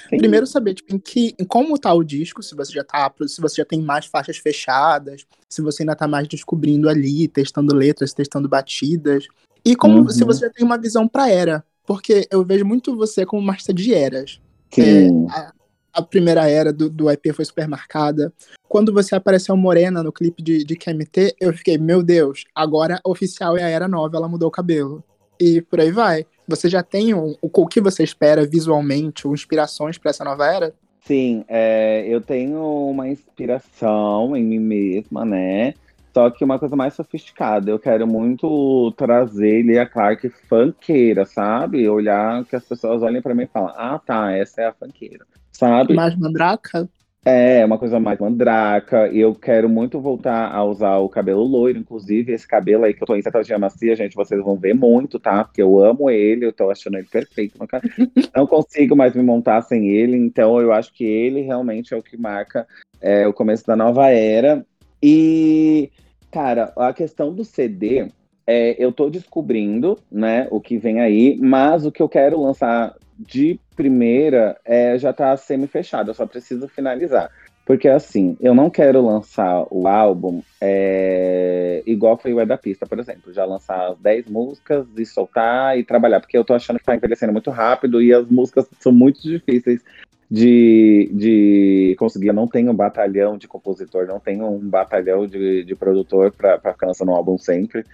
[0.09, 0.19] Sim.
[0.19, 3.41] Primeiro saber tipo, em que, em como tá o disco, se você já tá, se
[3.41, 8.13] você já tem mais faixas fechadas, se você ainda tá mais descobrindo ali, testando letras,
[8.13, 9.27] testando batidas,
[9.65, 10.09] e como Uhum.
[10.09, 13.53] se você já tem uma visão pra era, porque eu vejo muito você como uma
[13.53, 14.41] artista de eras.
[14.73, 15.27] Sim.
[15.29, 15.53] a,
[15.93, 18.33] a primeira era do, do EP foi super marcada.
[18.69, 23.57] Quando você apareceu morena no clipe de, de KMT, eu fiquei, meu Deus, agora oficial
[23.57, 25.03] é a era nova, ela mudou o cabelo.
[25.41, 26.27] E por aí vai.
[26.47, 30.47] Você já tem um, o, o que você espera visualmente, ou inspirações pra essa nova
[30.47, 30.75] era?
[31.03, 35.75] Sim, é, eu tenho uma inspiração em mim mesma, né?
[36.13, 37.71] Só que uma coisa mais sofisticada.
[37.71, 41.89] Eu quero muito trazer Lia Clark funkeira, sabe?
[41.89, 45.25] Olhar que as pessoas olhem pra mim e falam: Ah, tá, essa é a funkeira,
[45.53, 45.95] sabe?
[45.95, 46.89] Mais mandraca?
[47.25, 49.09] É, uma coisa mais mandraca.
[49.09, 53.07] Eu quero muito voltar a usar o cabelo loiro, inclusive esse cabelo aí que eu
[53.07, 55.45] tô em de Macia, gente, vocês vão ver muito, tá?
[55.45, 57.59] Porque eu amo ele, eu tô achando ele perfeito.
[57.59, 57.83] no ca-
[58.35, 62.03] Não consigo mais me montar sem ele, então eu acho que ele realmente é o
[62.03, 62.67] que marca
[63.01, 64.65] é, o começo da nova era.
[65.03, 65.91] E
[66.31, 68.09] Cara, a questão do CD,
[68.47, 72.95] é, eu tô descobrindo, né, o que vem aí, mas o que eu quero lançar
[73.27, 77.31] de primeira é, já tá semi-fechado, eu só preciso finalizar.
[77.65, 82.85] Porque assim, eu não quero lançar o álbum é, igual foi o É da Pista,
[82.85, 83.33] por exemplo.
[83.33, 86.97] Já lançar as 10 músicas e soltar e trabalhar, porque eu tô achando que tá
[86.97, 89.85] envelhecendo muito rápido e as músicas são muito difíceis
[90.29, 92.29] de, de conseguir.
[92.29, 96.59] Eu não tenho um batalhão de compositor, não tenho um batalhão de, de produtor para
[96.59, 97.85] ficar lançando um álbum sempre.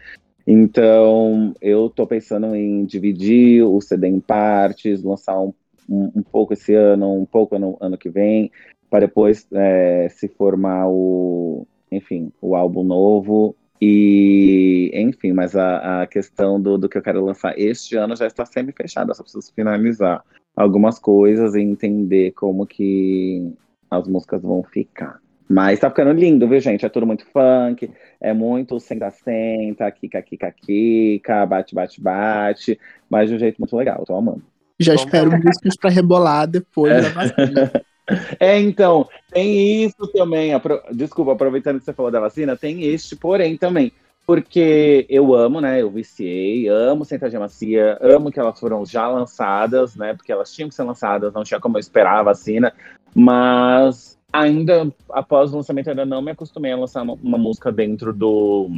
[0.46, 5.52] Então, eu tô pensando em dividir o CD em partes, lançar um,
[5.88, 8.52] um, um pouco esse ano, um pouco ano, ano que vem,
[8.88, 13.56] para depois é, se formar o, enfim, o álbum novo.
[13.82, 18.26] E, enfim, mas a, a questão do, do que eu quero lançar este ano já
[18.26, 23.52] está semi-fechada, só preciso finalizar algumas coisas e entender como que
[23.90, 25.20] as músicas vão ficar.
[25.48, 26.84] Mas tá ficando lindo, viu, gente?
[26.84, 32.78] É tudo muito funk, é muito senta-senta, kika-kika-kika, bate-bate-bate,
[33.08, 34.42] mas de um jeito muito legal, tô amando.
[34.78, 37.00] Já espero músicas pra rebolar depois é.
[37.02, 37.72] da vacina.
[38.38, 40.54] É, então, tem isso também.
[40.54, 40.80] Apro...
[40.92, 43.90] Desculpa, aproveitando que você falou da vacina, tem este porém também.
[44.24, 45.82] Porque eu amo, né?
[45.82, 50.14] Eu viciei, amo Sentadinha Macia, amo que elas foram já lançadas, né?
[50.14, 52.72] Porque elas tinham que ser lançadas, não tinha como eu esperar a vacina.
[53.12, 58.12] Mas ainda, após o lançamento, ainda não me acostumei a lançar uma, uma música dentro
[58.12, 58.70] do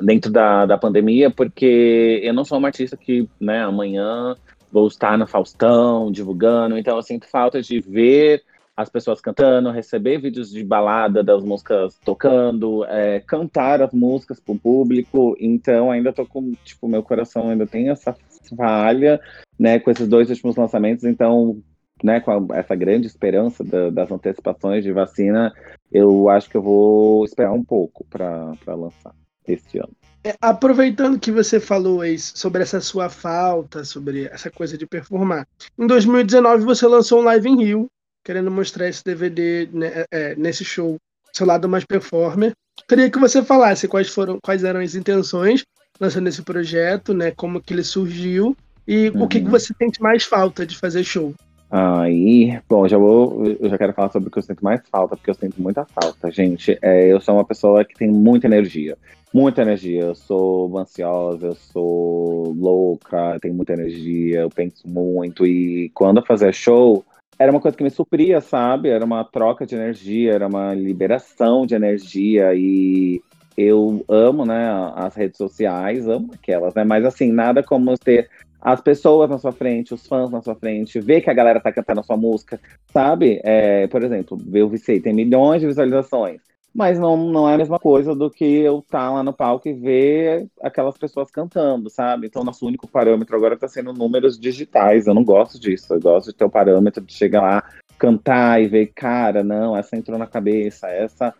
[0.00, 4.36] dentro da, da pandemia, porque eu não sou uma artista que, né, amanhã
[4.70, 8.42] vou estar no Faustão divulgando, então eu sinto falta de ver
[8.76, 14.54] as pessoas cantando, receber vídeos de balada das músicas tocando, é, cantar as músicas para
[14.54, 15.34] o público.
[15.40, 18.14] Então ainda tô com, tipo, meu coração ainda tem essa
[18.54, 19.18] falha,
[19.58, 21.04] né, com esses dois últimos lançamentos.
[21.04, 21.62] Então,
[22.02, 25.52] né, com essa grande esperança da, das antecipações de vacina,
[25.90, 29.14] eu acho que eu vou esperar um pouco para lançar
[29.46, 29.92] este ano.
[30.24, 35.46] É, aproveitando que você falou aí sobre essa sua falta, sobre essa coisa de performar,
[35.78, 37.86] em 2019 você lançou um Live in Rio,
[38.24, 40.96] querendo mostrar esse DVD né, é, nesse show,
[41.32, 42.52] seu lado mais performer.
[42.88, 45.64] Queria que você falasse quais foram, quais eram as intenções
[46.00, 47.30] lançando esse projeto, né?
[47.30, 48.56] Como que ele surgiu
[48.86, 49.22] e uhum.
[49.22, 49.50] o que, que uhum.
[49.50, 51.34] você sente mais falta de fazer show.
[51.78, 55.14] Aí, bom, já vou, eu já quero falar sobre o que eu sinto mais falta,
[55.14, 56.78] porque eu sinto muita falta, gente.
[56.80, 58.96] É, eu sou uma pessoa que tem muita energia,
[59.30, 60.04] muita energia.
[60.04, 66.24] Eu sou ansiosa, eu sou louca, tenho muita energia, eu penso muito e quando eu
[66.24, 67.04] fazer show,
[67.38, 68.88] era uma coisa que me supria, sabe?
[68.88, 73.20] Era uma troca de energia, era uma liberação de energia e
[73.54, 76.84] eu amo, né, as redes sociais, amo aquelas, né?
[76.84, 78.30] Mas assim, nada como ter
[78.66, 81.70] as pessoas na sua frente, os fãs na sua frente, ver que a galera tá
[81.70, 82.58] cantando a sua música,
[82.92, 83.40] sabe?
[83.44, 86.40] É, por exemplo, eu vi tem milhões de visualizações
[86.74, 89.66] mas não, não é a mesma coisa do que eu estar tá lá no palco
[89.66, 92.26] e ver aquelas pessoas cantando, sabe?
[92.26, 95.06] Então, nosso único parâmetro agora está sendo números digitais.
[95.06, 95.94] Eu não gosto disso.
[95.94, 97.64] Eu gosto de ter o parâmetro de chegar lá,
[97.98, 101.32] cantar e ver, cara, não, essa entrou na cabeça, essa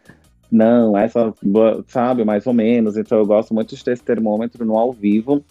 [0.51, 1.35] não, essa,
[1.87, 2.97] sabe, mais ou menos.
[2.97, 5.45] Então, eu gosto muito de ter esse termômetro no ao vivo.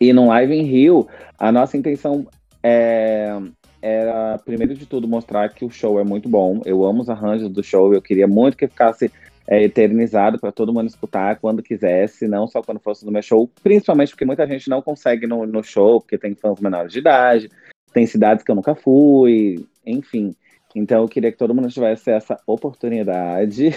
[0.00, 1.08] E no Live em Rio,
[1.38, 2.26] a nossa intenção
[2.62, 3.36] é,
[3.80, 6.60] era, primeiro de tudo, mostrar que o show é muito bom.
[6.64, 9.10] Eu amo os arranjos do show, eu queria muito que ficasse
[9.46, 13.50] é, eternizado para todo mundo escutar quando quisesse, não só quando fosse no meu show,
[13.62, 17.50] principalmente porque muita gente não consegue no, no show, porque tem fãs menores de idade,
[17.92, 20.34] tem cidades que eu nunca fui, enfim.
[20.74, 23.70] Então eu queria que todo mundo tivesse essa oportunidade.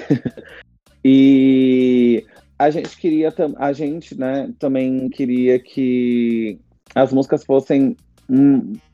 [1.03, 2.25] e
[2.61, 6.59] a gente queria, a gente, né, também queria que
[6.93, 7.97] as músicas fossem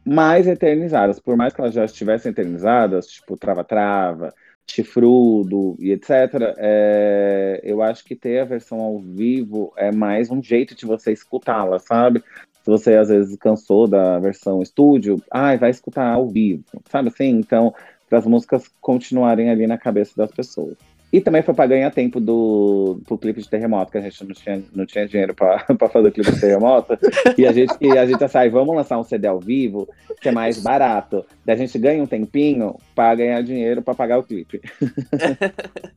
[0.05, 4.33] mais eternizadas, por mais que elas já estivessem eternizadas, tipo Trava Trava,
[4.65, 6.09] chifrudo e etc.
[6.57, 11.11] É, eu acho que ter a versão ao vivo é mais um jeito de você
[11.11, 12.23] escutá-la, sabe?
[12.63, 17.31] Se você às vezes cansou da versão estúdio, ai, vai escutar ao vivo, sabe assim?
[17.31, 17.75] Então,
[18.09, 20.77] para as músicas continuarem ali na cabeça das pessoas.
[21.11, 24.33] E também foi para ganhar tempo do pro clipe de terremoto, que a gente não
[24.33, 26.97] tinha, não tinha dinheiro para fazer o clipe de terremoto.
[27.37, 29.87] e a gente e a gente sai, vamos lançar um CD ao vivo,
[30.19, 31.25] que é mais barato.
[31.45, 34.61] Daí a gente ganha um tempinho para ganhar dinheiro para pagar o clipe.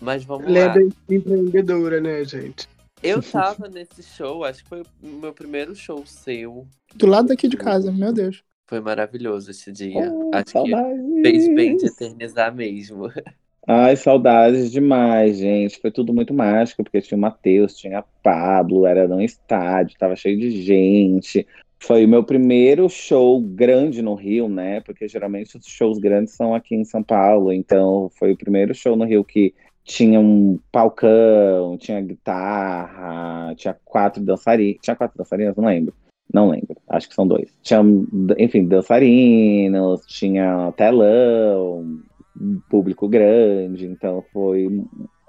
[0.00, 0.86] Mas vamos Lenda lá.
[1.08, 2.68] empreendedora, né, gente?
[3.02, 6.66] Eu tava nesse show, acho que foi o meu primeiro show seu.
[6.94, 8.44] Do lado daqui de casa, meu Deus.
[8.66, 10.10] Foi maravilhoso esse dia.
[10.10, 11.00] Oh, acho saudades.
[11.00, 13.10] que fez bem de eternizar mesmo.
[13.66, 15.80] Ai, saudades demais, gente.
[15.80, 20.38] Foi tudo muito mágico, porque tinha o Matheus, tinha Pablo, era num estádio, tava cheio
[20.38, 21.46] de gente.
[21.78, 24.80] Foi o meu primeiro show grande no Rio, né?
[24.80, 27.52] Porque geralmente os shows grandes são aqui em São Paulo.
[27.52, 34.22] Então, foi o primeiro show no Rio que tinha um palcão, tinha guitarra, tinha quatro
[34.22, 34.78] dançarinos.
[34.82, 35.56] Tinha quatro dançarinas?
[35.56, 35.94] Não lembro.
[36.32, 36.76] Não lembro.
[36.88, 37.52] Acho que são dois.
[37.62, 37.80] Tinha,
[38.38, 42.00] enfim, dançarinos, tinha telão,
[42.68, 44.68] público grande, então foi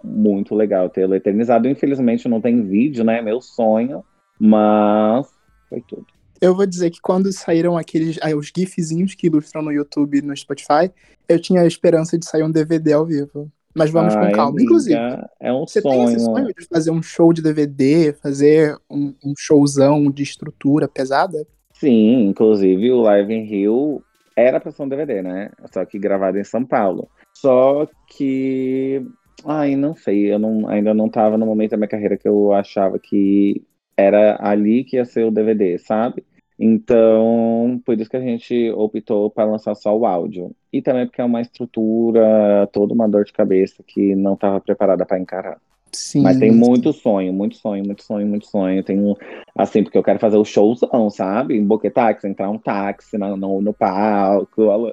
[0.03, 1.67] muito legal tê-lo eternizado.
[1.67, 3.21] Infelizmente não tem vídeo, né?
[3.21, 4.03] Meu sonho,
[4.39, 5.27] mas
[5.69, 6.05] foi tudo.
[6.41, 10.21] Eu vou dizer que quando saíram aqueles aí, os gifzinhos que ilustram no YouTube e
[10.21, 10.91] no Spotify,
[11.29, 13.49] eu tinha a esperança de sair um DVD ao vivo.
[13.73, 14.49] Mas vamos Ai, com calma.
[14.49, 14.99] amiga, Inclusive,
[15.39, 16.37] é um você tem esse sonho.
[16.37, 21.47] sonho de fazer um show de DVD, fazer um, um showzão de estrutura pesada?
[21.73, 24.03] Sim, inclusive o Live in Rio
[24.35, 25.49] era pra ser um DVD, né?
[25.71, 27.09] Só que gravado em São Paulo.
[27.33, 29.05] Só que.
[29.45, 32.53] Ai, não sei, eu não, ainda não tava no momento da minha carreira que eu
[32.53, 33.61] achava que
[33.97, 36.23] era ali que ia ser o DVD, sabe?
[36.57, 40.55] Então, por isso que a gente optou para lançar só o áudio.
[40.71, 45.05] E também porque é uma estrutura, toda uma dor de cabeça que não estava preparada
[45.05, 45.59] para encarar.
[45.93, 46.23] Sim.
[46.23, 48.83] Mas tem muito sonho, muito sonho, muito sonho, muito sonho.
[48.83, 49.15] Tenho,
[49.55, 51.55] assim, porque eu quero fazer o showzão, sabe?
[51.55, 54.69] Em Boquetaxi, entrar um táxi no, no, no palco.
[54.69, 54.91] alô.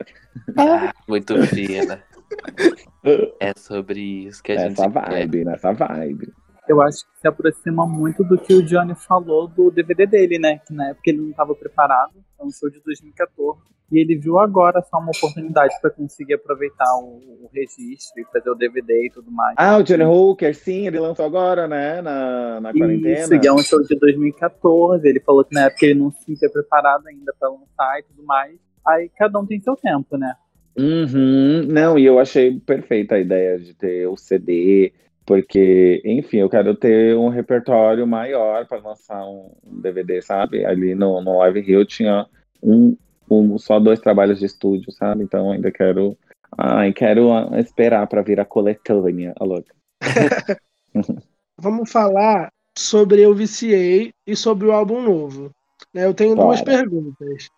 [0.56, 2.02] Ah, muito fina.
[3.40, 5.10] É sobre isso que a gente Essa quer.
[5.10, 6.32] vibe, nessa vibe.
[6.70, 10.61] Eu acho que se aproxima muito do que o Johnny falou do DVD dele, né?
[10.64, 13.59] Que na época ele não estava preparado, é um show de 2014.
[13.90, 18.50] E ele viu agora só uma oportunidade para conseguir aproveitar o, o registro e fazer
[18.50, 19.56] o DVD e tudo mais.
[19.59, 22.00] Ah, o Johnny Hooker, sim, ele lançou agora, né?
[22.00, 23.18] Na, na quarentena.
[23.18, 25.09] Isso, é um show de 2014.
[25.09, 28.24] Ele falou que na época ele não se sentia preparado ainda para lançar e tudo
[28.24, 28.54] mais.
[28.87, 30.37] Aí cada um tem seu tempo, né?
[30.78, 31.66] Uhum.
[31.66, 34.92] Não, e eu achei perfeita a ideia de ter o CD,
[35.31, 40.64] porque, enfim, eu quero ter um repertório maior para lançar um DVD, sabe?
[40.64, 42.27] Ali no, no Live Rio tinha
[42.61, 42.97] um,
[43.31, 45.23] um, só dois trabalhos de estúdio, sabe?
[45.23, 46.19] Então ainda quero.
[46.59, 49.73] Ai, quero esperar para vir a coletânea, a louca.
[51.57, 55.53] Vamos falar sobre Eu Viciei e sobre o álbum novo.
[55.95, 56.07] né?
[56.07, 57.49] Eu tenho duas perguntas.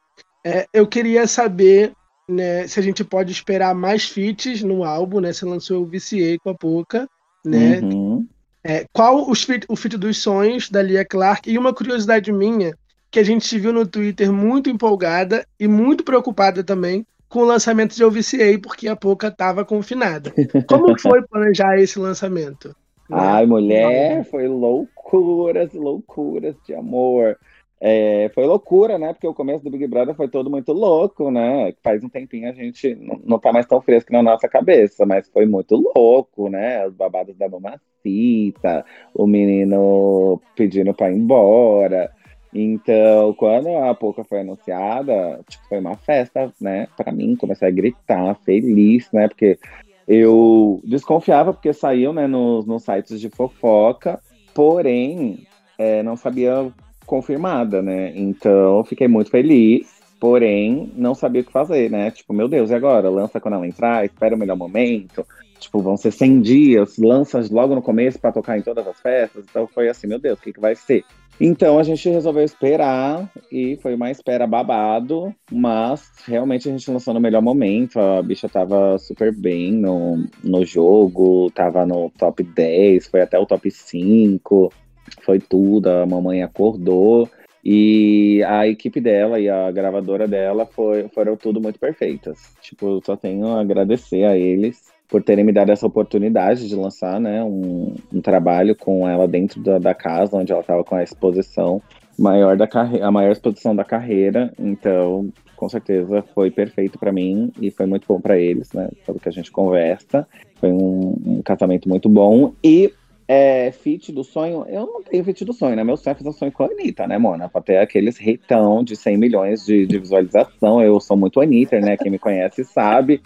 [0.44, 1.94] É, eu queria saber
[2.28, 5.32] né, se a gente pode esperar mais feats no álbum, né?
[5.32, 7.08] Você lançou Eu Viciei com a Poca,
[7.44, 7.80] né?
[7.80, 8.26] Uhum.
[8.64, 11.50] É, qual os feat, o dos sonhos da Lia Clark?
[11.50, 12.76] E uma curiosidade minha,
[13.10, 17.44] que a gente te viu no Twitter muito empolgada e muito preocupada também com o
[17.44, 20.32] lançamento de Eu Viciei, porque a Poca estava confinada.
[20.66, 22.76] Como foi planejar esse lançamento?
[23.10, 27.36] Ai, mulher, foi loucuras, loucuras de amor.
[27.84, 29.12] É, foi loucura, né?
[29.12, 31.74] Porque o começo do Big Brother foi todo muito louco, né?
[31.82, 35.46] Faz um tempinho a gente não, tá mais tão fresco na nossa cabeça, mas foi
[35.46, 36.86] muito louco, né?
[36.86, 42.12] Os babados da mamacita, o menino pedindo pra ir embora.
[42.54, 46.86] Então, quando a Poca foi anunciada, tipo, foi uma festa, né?
[46.96, 49.26] Pra mim, comecei a gritar, feliz, né?
[49.26, 49.58] Porque
[50.06, 54.20] eu desconfiava, porque saiu, né, nos, nos sites de fofoca,
[54.54, 56.72] porém, é, não sabia
[57.06, 58.12] confirmada, né?
[58.14, 62.10] Então, fiquei muito feliz, porém, não sabia o que fazer, né?
[62.10, 63.10] Tipo, meu Deus, e agora?
[63.10, 65.26] Lança quando ela entrar, espera o melhor momento.
[65.58, 69.44] Tipo, vão ser 100 dias, lança logo no começo para tocar em todas as festas.
[69.48, 71.04] Então, foi assim, meu Deus, o que, que vai ser?
[71.40, 77.14] Então a gente resolveu esperar e foi uma espera babado, mas realmente a gente lançou
[77.14, 77.98] no melhor momento.
[77.98, 83.46] A bicha tava super bem no, no jogo, tava no top 10, foi até o
[83.46, 84.72] top 5,
[85.20, 85.88] foi tudo.
[85.88, 87.28] A mamãe acordou
[87.64, 92.54] e a equipe dela e a gravadora dela foi, foram tudo muito perfeitas.
[92.60, 96.74] Tipo, eu só tenho a agradecer a eles por terem me dado essa oportunidade de
[96.74, 100.94] lançar né, um, um trabalho com ela dentro da, da casa, onde ela estava com
[100.94, 101.82] a exposição
[102.18, 104.52] maior da carreira, a maior exposição da carreira.
[104.58, 108.88] Então, com certeza foi perfeito para mim e foi muito bom para eles, né?
[109.04, 112.92] Pelo que a gente conversa, foi um, um casamento muito bom e
[113.28, 115.84] é, fit do sonho, eu não tenho fit do sonho, né?
[115.84, 117.48] Meu sonho é fazer um sonho com a Anitta, né, Mona?
[117.48, 120.82] Pra ter aqueles reitão de 100 milhões de, de visualização.
[120.82, 121.96] Eu sou muito Anitta, né?
[121.96, 123.22] Quem me conhece sabe.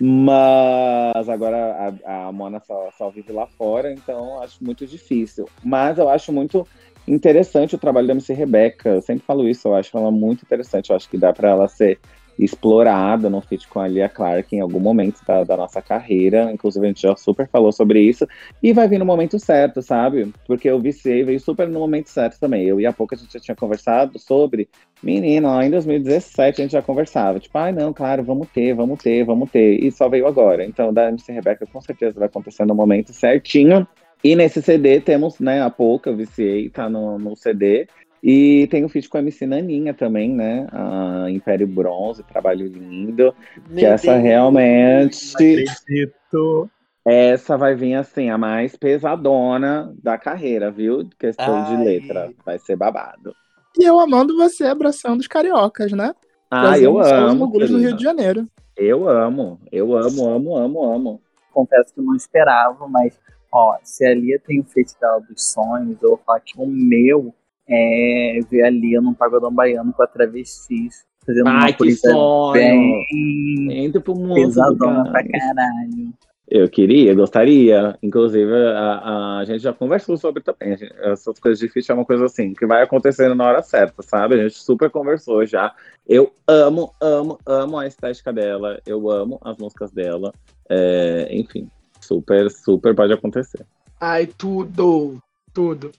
[0.00, 5.48] Mas agora a, a Mona só, só vive lá fora, então acho muito difícil.
[5.62, 6.66] Mas eu acho muito
[7.06, 8.88] interessante o trabalho da MC Rebeca.
[8.88, 10.90] Eu sempre falo isso, eu acho ela muito interessante.
[10.90, 11.98] Eu acho que dá para ela ser
[12.38, 16.50] explorada no feat com a Lia Clark em algum momento da, da, nossa carreira.
[16.52, 18.26] Inclusive, a gente já super falou sobre isso.
[18.62, 20.32] E vai vir no momento certo, sabe?
[20.46, 22.64] Porque o VC veio super no momento certo também.
[22.64, 24.68] Eu e a pouco a gente já tinha conversado sobre.
[25.02, 27.40] Menina, lá em 2017 a gente já conversava.
[27.40, 29.82] Tipo, ai, ah, não, claro, vamos ter, vamos ter, vamos ter.
[29.82, 30.64] E só veio agora.
[30.64, 33.86] Então, da MC Rebeca, com certeza vai acontecer no momento certinho.
[34.24, 37.88] E nesse CD temos, né, a pouca, VCA tá no, no CD.
[38.22, 40.68] E tem um feat com a MC Naninha também, né?
[40.70, 43.34] A Império Bronze, trabalho lindo.
[43.68, 44.22] Meu que essa Deus.
[44.22, 45.34] realmente.
[45.34, 46.70] Acredito.
[47.04, 51.08] Essa vai vir assim, a mais pesadona da carreira, viu?
[51.18, 51.76] Questão Ai.
[51.76, 52.32] de letra.
[52.46, 53.34] Vai ser babado.
[53.76, 56.14] E eu amando você abraçando os cariocas, né?
[56.48, 57.44] Ah, eu Trazendo os amo.
[57.44, 57.78] orgulhos do.
[57.78, 58.46] Rio de Janeiro.
[58.76, 59.58] Eu amo.
[59.72, 61.20] Eu amo, amo, amo, amo.
[61.52, 63.18] confesso que eu não esperava, mas
[63.50, 66.66] ó, se a Lia tem o feito dela dos sonhos, eu vou falar que o
[66.66, 67.34] meu
[67.68, 72.10] é ver a Lia num pagodão baiano com a travestis, fazendo uma Ai, que coisa
[72.10, 72.52] sonho!
[72.52, 74.34] bem Entra pro mundo.
[74.34, 76.12] pesadona do pra caralho.
[76.48, 77.96] Eu queria, gostaria.
[78.02, 80.76] Inclusive, a, a gente já conversou sobre também.
[80.76, 84.34] Gente- essas coisas difíceis é uma coisa assim, que vai acontecendo na hora certa, sabe?
[84.34, 85.74] A gente super conversou já.
[86.06, 88.78] Eu amo, amo, amo a estética dela.
[88.84, 90.30] Eu amo as músicas dela.
[90.68, 93.64] É, enfim, super, super pode acontecer.
[93.98, 95.22] Ai, tudo.
[95.52, 95.90] Tudo.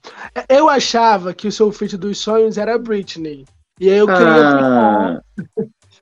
[0.48, 3.44] Eu achava que o seu feat dos sonhos era Britney.
[3.80, 5.20] E aí eu queria, Ah,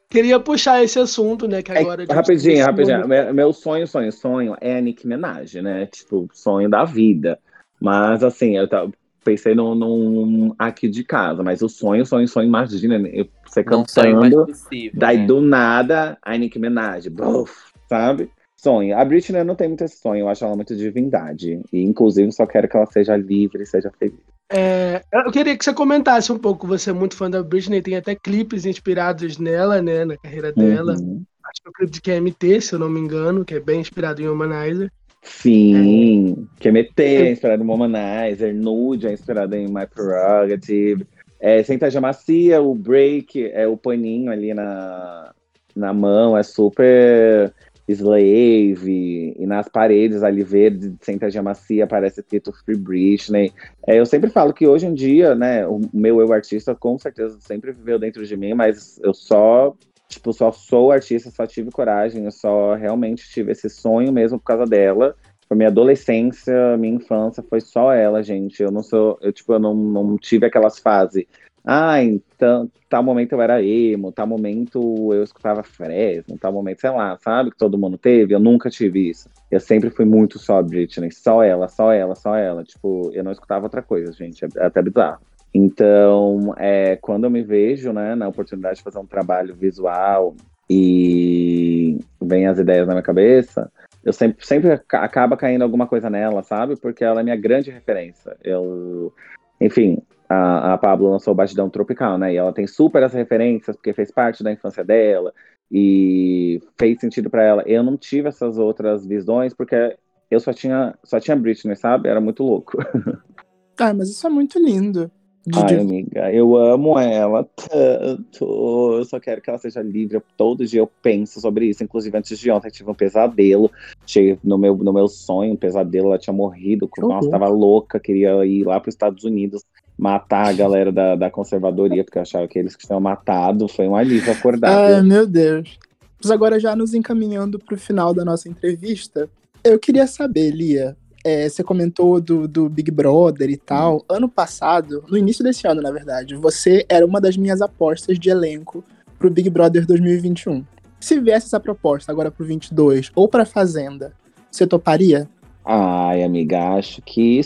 [0.09, 1.63] queria puxar esse assunto, né?
[1.63, 2.03] Que é- agora.
[2.03, 3.07] gente rapidinho, esse rapidinho.
[3.09, 5.87] Meu, meu sonho, sonho, sonho é a Nicki Minaj, né?
[5.87, 7.39] Tipo, sonho da vida.
[7.81, 8.93] Mas assim, eu tava-
[9.25, 13.87] pensei num, num aqui de casa, mas o sonho, sonho, sonho, imagina, eu, você Não
[13.87, 14.47] sonho mais cantando.
[14.47, 14.93] possível.
[14.99, 15.27] Daí né?
[15.27, 17.53] do nada, a Nicki Minaj, buf,
[17.89, 18.31] sabe?
[18.63, 18.97] Sonho.
[18.97, 21.61] A Britney eu não tem muito esse sonho, eu acho ela muito divindade.
[21.73, 24.15] E inclusive só quero que ela seja livre seja feliz.
[24.51, 26.67] É, eu queria que você comentasse um pouco.
[26.67, 30.05] Você é muito fã da Britney, tem até clipes inspirados nela, né?
[30.05, 30.95] Na carreira dela.
[30.95, 31.25] Uhum.
[31.45, 33.81] Acho que é o clipe de QMT, se eu não me engano, que é bem
[33.81, 34.91] inspirado em Humanizer.
[35.23, 41.07] Sim, QMT é inspirado em Womanizer, Nude é inspirado em My Prerogative.
[41.41, 45.33] É, Sentaja Macia, o break, é o paninho ali na,
[45.75, 47.53] na mão, é super
[47.89, 49.35] slave.
[49.39, 53.53] E nas paredes ali verde de Sentaja Macia aparece escrito Free Britney.
[53.87, 57.39] É, eu sempre falo que hoje em dia, né, o meu eu artista com certeza
[57.41, 59.75] sempre viveu dentro de mim, mas eu só
[60.09, 64.45] tipo, só sou artista, só tive coragem, eu só realmente tive esse sonho mesmo por
[64.45, 65.17] causa dela.
[65.49, 68.63] Foi minha adolescência, minha infância, foi só ela, gente.
[68.63, 71.25] Eu não sou, eu tipo, eu não, não tive aquelas fases.
[71.65, 76.91] Ah, então, tal momento eu era emo, tal momento eu escutava Fresno, tal momento, sei
[76.91, 77.51] lá, sabe?
[77.53, 78.35] Que todo mundo teve.
[78.35, 79.31] Eu nunca tive isso.
[79.51, 82.65] Eu sempre fui muito só Britney, só ela, só ela, só ela.
[82.65, 84.45] Tipo, eu não escutava outra coisa, gente.
[84.45, 85.21] É até bizarro.
[85.55, 90.37] Então, é, quando eu me vejo né, na oportunidade de fazer um trabalho visual
[90.69, 93.71] e vem as ideias na minha cabeça,
[94.03, 96.77] eu sempre, sempre ca- acaba caindo alguma coisa nela, sabe?
[96.77, 98.37] Porque ela é minha grande referência.
[98.43, 99.13] Eu,
[99.61, 99.99] enfim,
[100.33, 102.33] a, a Pablo lançou o Batidão Tropical, né?
[102.33, 105.33] E ela tem super as referências, porque fez parte da infância dela
[105.71, 107.63] e fez sentido pra ela.
[107.67, 109.97] Eu não tive essas outras visões, porque
[110.31, 112.09] eu só tinha, só tinha Britney, sabe?
[112.09, 112.79] Era muito louco.
[113.79, 115.11] Ah, mas isso é muito lindo.
[115.53, 118.99] Ai, amiga, eu amo ela tanto.
[118.99, 120.23] Eu só quero que ela seja livre.
[120.37, 121.83] Todo dia eu penso sobre isso.
[121.83, 123.69] Inclusive, antes de ontem, eu tive um pesadelo.
[124.07, 126.09] Cheguei no meu, no meu sonho, um pesadelo.
[126.09, 126.87] Ela tinha morrido.
[126.87, 127.99] Que Nossa, tava louca.
[127.99, 129.65] Queria ir lá para os Estados Unidos
[130.03, 133.69] matar a galera da, da conservadoria, porque eu achava que eles que tinham matado.
[133.69, 134.77] Foi um alívio acordar.
[134.77, 135.05] Ai, viu?
[135.05, 135.79] meu Deus.
[136.21, 139.31] Mas agora, já nos encaminhando para o final da nossa entrevista,
[139.63, 140.97] eu queria saber, Lia.
[141.25, 144.05] é, você comentou do, do Big Brother e tal.
[144.09, 148.29] Ano passado, no início desse ano, na verdade, você era uma das minhas apostas de
[148.29, 148.83] elenco
[149.19, 150.65] pro Big Brother 2021.
[150.99, 154.13] Se viesse essa proposta agora pro 22 ou pra Fazenda,
[154.51, 155.29] você toparia?
[155.65, 157.41] Ai, amiga, acho que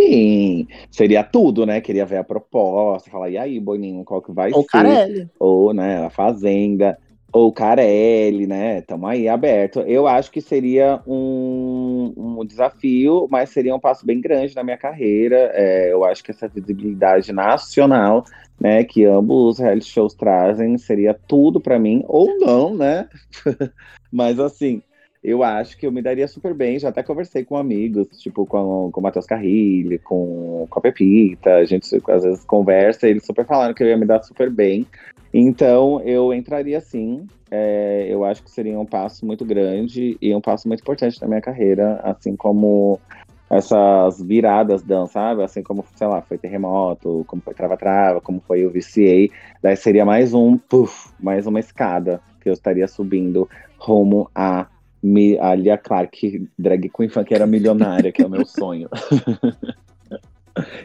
[0.00, 0.66] sim.
[0.90, 1.80] Seria tudo, né?
[1.80, 4.68] Queria ver a proposta, falar, e aí, Boninho, qual que vai Ou ser?
[4.68, 5.28] Carelli?
[5.38, 6.98] ou né, a Fazenda,
[7.32, 8.78] ou Carelli, né?
[8.78, 9.80] Estamos aí aberto.
[9.80, 14.76] Eu acho que seria um, um desafio, mas seria um passo bem grande na minha
[14.76, 15.50] carreira.
[15.54, 18.24] É, eu acho que essa visibilidade nacional,
[18.60, 23.08] né, que ambos os reality shows trazem, seria tudo para mim, ou não, né?
[24.12, 24.82] mas assim.
[25.22, 26.78] Eu acho que eu me daria super bem.
[26.78, 31.56] Já até conversei com amigos, tipo com, com o Matheus Carrilho, com, com a Pepita.
[31.56, 34.50] A gente às vezes conversa e eles super falaram que eu ia me dar super
[34.50, 34.86] bem.
[35.32, 37.26] Então, eu entraria sim.
[37.50, 41.28] É, eu acho que seria um passo muito grande e um passo muito importante na
[41.28, 42.98] minha carreira, assim como
[43.50, 45.42] essas viradas dão, sabe?
[45.42, 49.28] Assim como, sei lá, foi Terremoto, como foi Trava-Trava, como foi o VCA.
[49.60, 54.68] Daí seria mais um, puf, mais uma escada que eu estaria subindo rumo a,
[55.02, 58.88] mi- a Lia Clark, drag queen funkeira milionária, que é o meu sonho.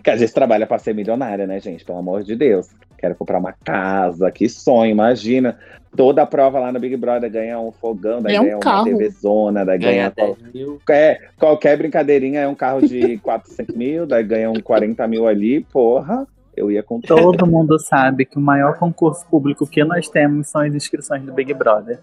[0.03, 1.83] que a gente trabalha para ser milionária, né, gente?
[1.83, 2.69] Pelo amor de Deus.
[2.97, 5.57] Quero comprar uma casa, que sonho, imagina.
[5.95, 8.61] Toda a prova lá no Big Brother ganha um fogão, daí Ganha um ganha uma
[8.61, 8.85] carro.
[8.85, 10.67] TV zona, daí ganha, Ganha 10 mil.
[10.85, 15.61] qualquer, qualquer brincadeirinha é um carro de 400 mil, daí ganha um 40 mil ali,
[15.61, 17.01] porra, eu ia tudo.
[17.07, 21.33] Todo mundo sabe que o maior concurso público que nós temos são as inscrições do
[21.33, 21.99] Big Brother.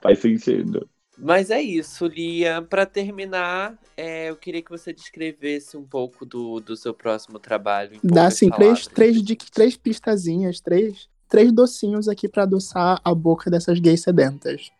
[0.00, 0.88] Faz sentido.
[1.18, 2.60] Mas é isso, Lia.
[2.60, 7.98] Para terminar, é, eu queria que você descrevesse um pouco do, do seu próximo trabalho.
[8.04, 13.80] Dá assim, três, três, três pistazinhas, três, três docinhos aqui pra adoçar a boca dessas
[13.80, 14.70] gays sedentas.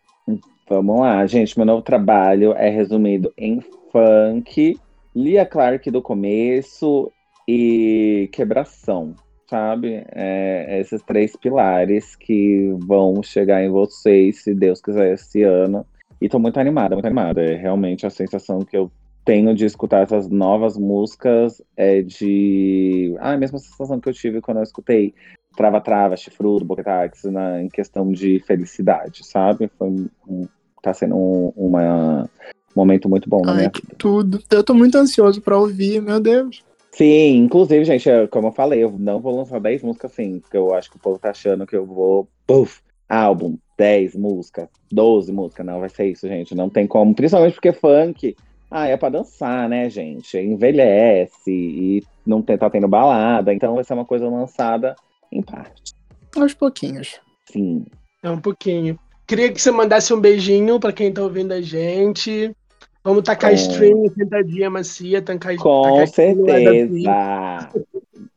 [0.69, 1.57] Vamos lá, gente.
[1.57, 3.61] Meu novo trabalho é resumido em
[3.91, 4.79] funk,
[5.15, 7.11] Lia Clark do começo
[7.47, 9.15] e quebração,
[9.49, 10.03] sabe?
[10.11, 15.85] É, esses três pilares que vão chegar em vocês, se Deus quiser, esse ano.
[16.19, 17.41] E tô muito animada, muito animada.
[17.41, 18.91] É realmente a sensação que eu
[19.23, 23.15] tenho de escutar essas novas músicas é de.
[23.19, 25.13] Ah, a mesma sensação que eu tive quando eu escutei
[25.55, 29.69] Trava Trava, Chifrudo, Boquetax, na, em questão de felicidade, sabe?
[29.77, 29.89] Foi
[30.27, 30.47] um,
[30.81, 32.27] tá sendo um uma, um
[32.75, 33.95] momento muito bom na Ai, minha que vida.
[33.97, 34.41] tudo.
[34.51, 36.63] Eu tô muito ansioso pra ouvir, meu Deus.
[36.97, 40.73] Sim, inclusive, gente, como eu falei, eu não vou lançar 10 músicas assim, porque eu
[40.73, 42.27] acho que o povo tá achando que eu vou.
[42.47, 45.63] Puf, álbum, 10 músicas, 12 músicas.
[45.63, 46.55] Não, vai ser isso, gente.
[46.55, 47.13] Não tem como.
[47.13, 48.35] Principalmente porque funk.
[48.71, 50.39] Ah, é pra dançar, né, gente?
[50.39, 53.53] Envelhece e não tem, tá tendo balada.
[53.53, 54.95] Então vai ser uma coisa lançada
[55.31, 55.93] em parte.
[56.35, 57.21] Aos pouquinhos.
[57.45, 57.85] Sim.
[58.23, 58.97] É um pouquinho.
[59.27, 62.55] Queria que você mandasse um beijinho pra quem tá ouvindo a gente.
[63.03, 67.69] Vamos tacar Com- stream, sentadinha macia, tacar Com tacar certeza.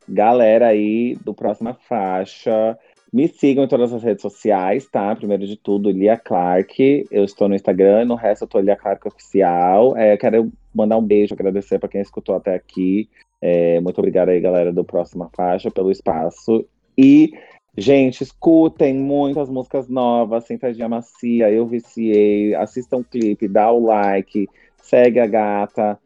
[0.08, 2.78] Galera aí do Próxima Faixa,
[3.12, 5.14] me sigam em todas as redes sociais, tá?
[5.16, 7.06] Primeiro de tudo, Lia Clark.
[7.10, 9.96] Eu estou no Instagram, no resto eu tô Lia Clark Oficial.
[9.96, 13.08] É, quero mandar um beijo, agradecer para quem escutou até aqui.
[13.42, 16.64] É, muito obrigado aí, galera do Próxima Faixa, pelo espaço.
[16.96, 17.32] E,
[17.80, 24.48] gente, escutem muitas músicas novas, Sentadinha Macia, Eu Viciei, assistam o clipe, dá o like,
[24.76, 25.98] segue a gata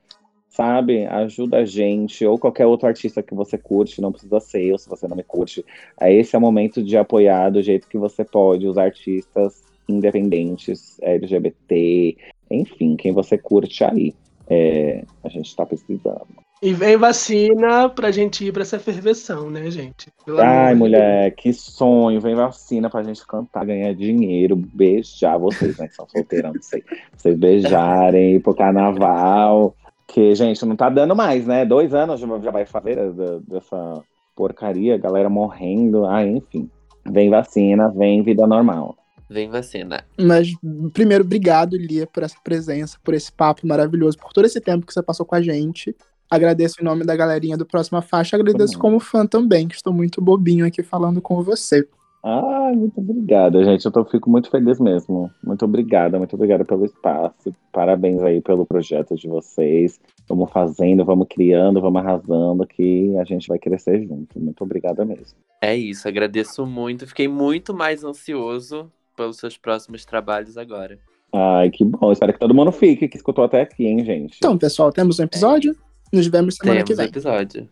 [0.55, 1.05] sabe?
[1.07, 4.89] Ajuda a gente, ou qualquer outro artista que você curte, não precisa ser eu se
[4.89, 5.65] você não me curte.
[6.01, 10.97] É, Esse é o momento de apoiar do jeito que você pode os artistas independentes,
[11.03, 12.17] LGBT,
[12.51, 14.15] enfim, quem você curte aí.
[14.49, 16.27] É, a gente tá precisando.
[16.63, 20.11] E vem vacina pra gente ir pra essa ferveção, né, gente?
[20.25, 22.21] Pelo Ai, de mulher, que sonho.
[22.21, 25.89] Vem vacina pra gente cantar, ganhar dinheiro, beijar vocês, né?
[25.89, 26.83] Que são solteirão, não sei.
[27.15, 29.77] Vocês beijarem, ir pro carnaval.
[30.07, 31.67] Que, gente, não tá dando mais, né?
[31.67, 32.99] Dois anos já vai fazer
[33.47, 34.03] dessa
[34.35, 36.07] porcaria, galera morrendo.
[36.07, 36.71] Ah, enfim.
[37.07, 38.97] Vem vacina, vem vida normal.
[39.29, 40.05] Vem vacina.
[40.19, 40.49] Mas,
[40.93, 44.93] primeiro, obrigado, Lia, por essa presença, por esse papo maravilhoso, por todo esse tempo que
[44.93, 45.95] você passou com a gente.
[46.31, 50.21] Agradeço em nome da galerinha do Próxima Faixa, agradeço como fã também, que estou muito
[50.21, 51.87] bobinho aqui falando com você.
[52.27, 53.85] Ah, muito obrigada, gente.
[53.85, 55.31] Eu tô, fico muito feliz mesmo.
[55.43, 57.55] Muito obrigada, muito obrigada pelo espaço.
[57.71, 60.01] Parabéns aí pelo projeto de vocês.
[60.27, 64.41] Vamos fazendo, vamos criando, vamos arrasando, que a gente vai crescer junto.
[64.41, 65.37] Muito obrigada mesmo.
[65.61, 67.07] É isso, agradeço muito.
[67.07, 70.99] Fiquei muito mais ansioso pelos seus próximos trabalhos agora.
[71.31, 72.11] Ai, que bom.
[72.11, 74.39] Espero que todo mundo fique, que escutou até aqui, hein, gente.
[74.39, 75.77] Então, pessoal, temos um episódio?
[76.15, 77.07] Nos vemos semana Temos que vem.
[77.07, 77.69] episódio.